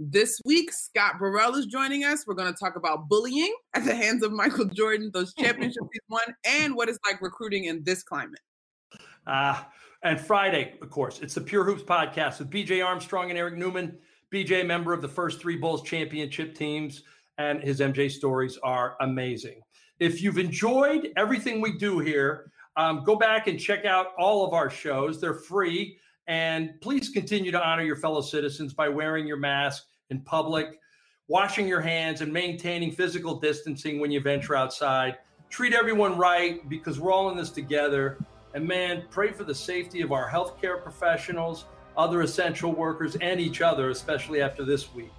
[0.00, 2.26] This week, Scott Burrell is joining us.
[2.26, 6.02] We're going to talk about bullying at the hands of Michael Jordan, those championships he's
[6.08, 8.40] won, and what it's like recruiting in this climate.
[9.26, 9.62] Uh,
[10.02, 13.96] and Friday, of course, it's the Pure Hoops podcast with BJ Armstrong and Eric Newman.
[14.32, 17.04] BJ, member of the first three Bulls championship teams,
[17.38, 19.60] and his MJ stories are amazing.
[20.00, 24.52] If you've enjoyed everything we do here, um, go back and check out all of
[24.52, 25.20] our shows.
[25.20, 25.98] They're free.
[26.26, 30.80] And please continue to honor your fellow citizens by wearing your mask in public,
[31.28, 35.18] washing your hands, and maintaining physical distancing when you venture outside.
[35.50, 38.18] Treat everyone right because we're all in this together.
[38.54, 41.66] And man, pray for the safety of our healthcare professionals,
[41.96, 45.12] other essential workers, and each other, especially after this week.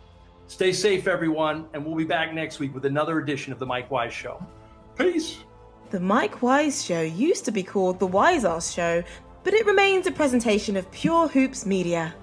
[0.47, 3.89] Stay safe, everyone, and we'll be back next week with another edition of The Mike
[3.89, 4.45] Wise Show.
[4.97, 5.39] Peace.
[5.91, 9.03] The Mike Wise Show used to be called The Wise Ass Show,
[9.43, 12.15] but it remains a presentation of Pure Hoops Media.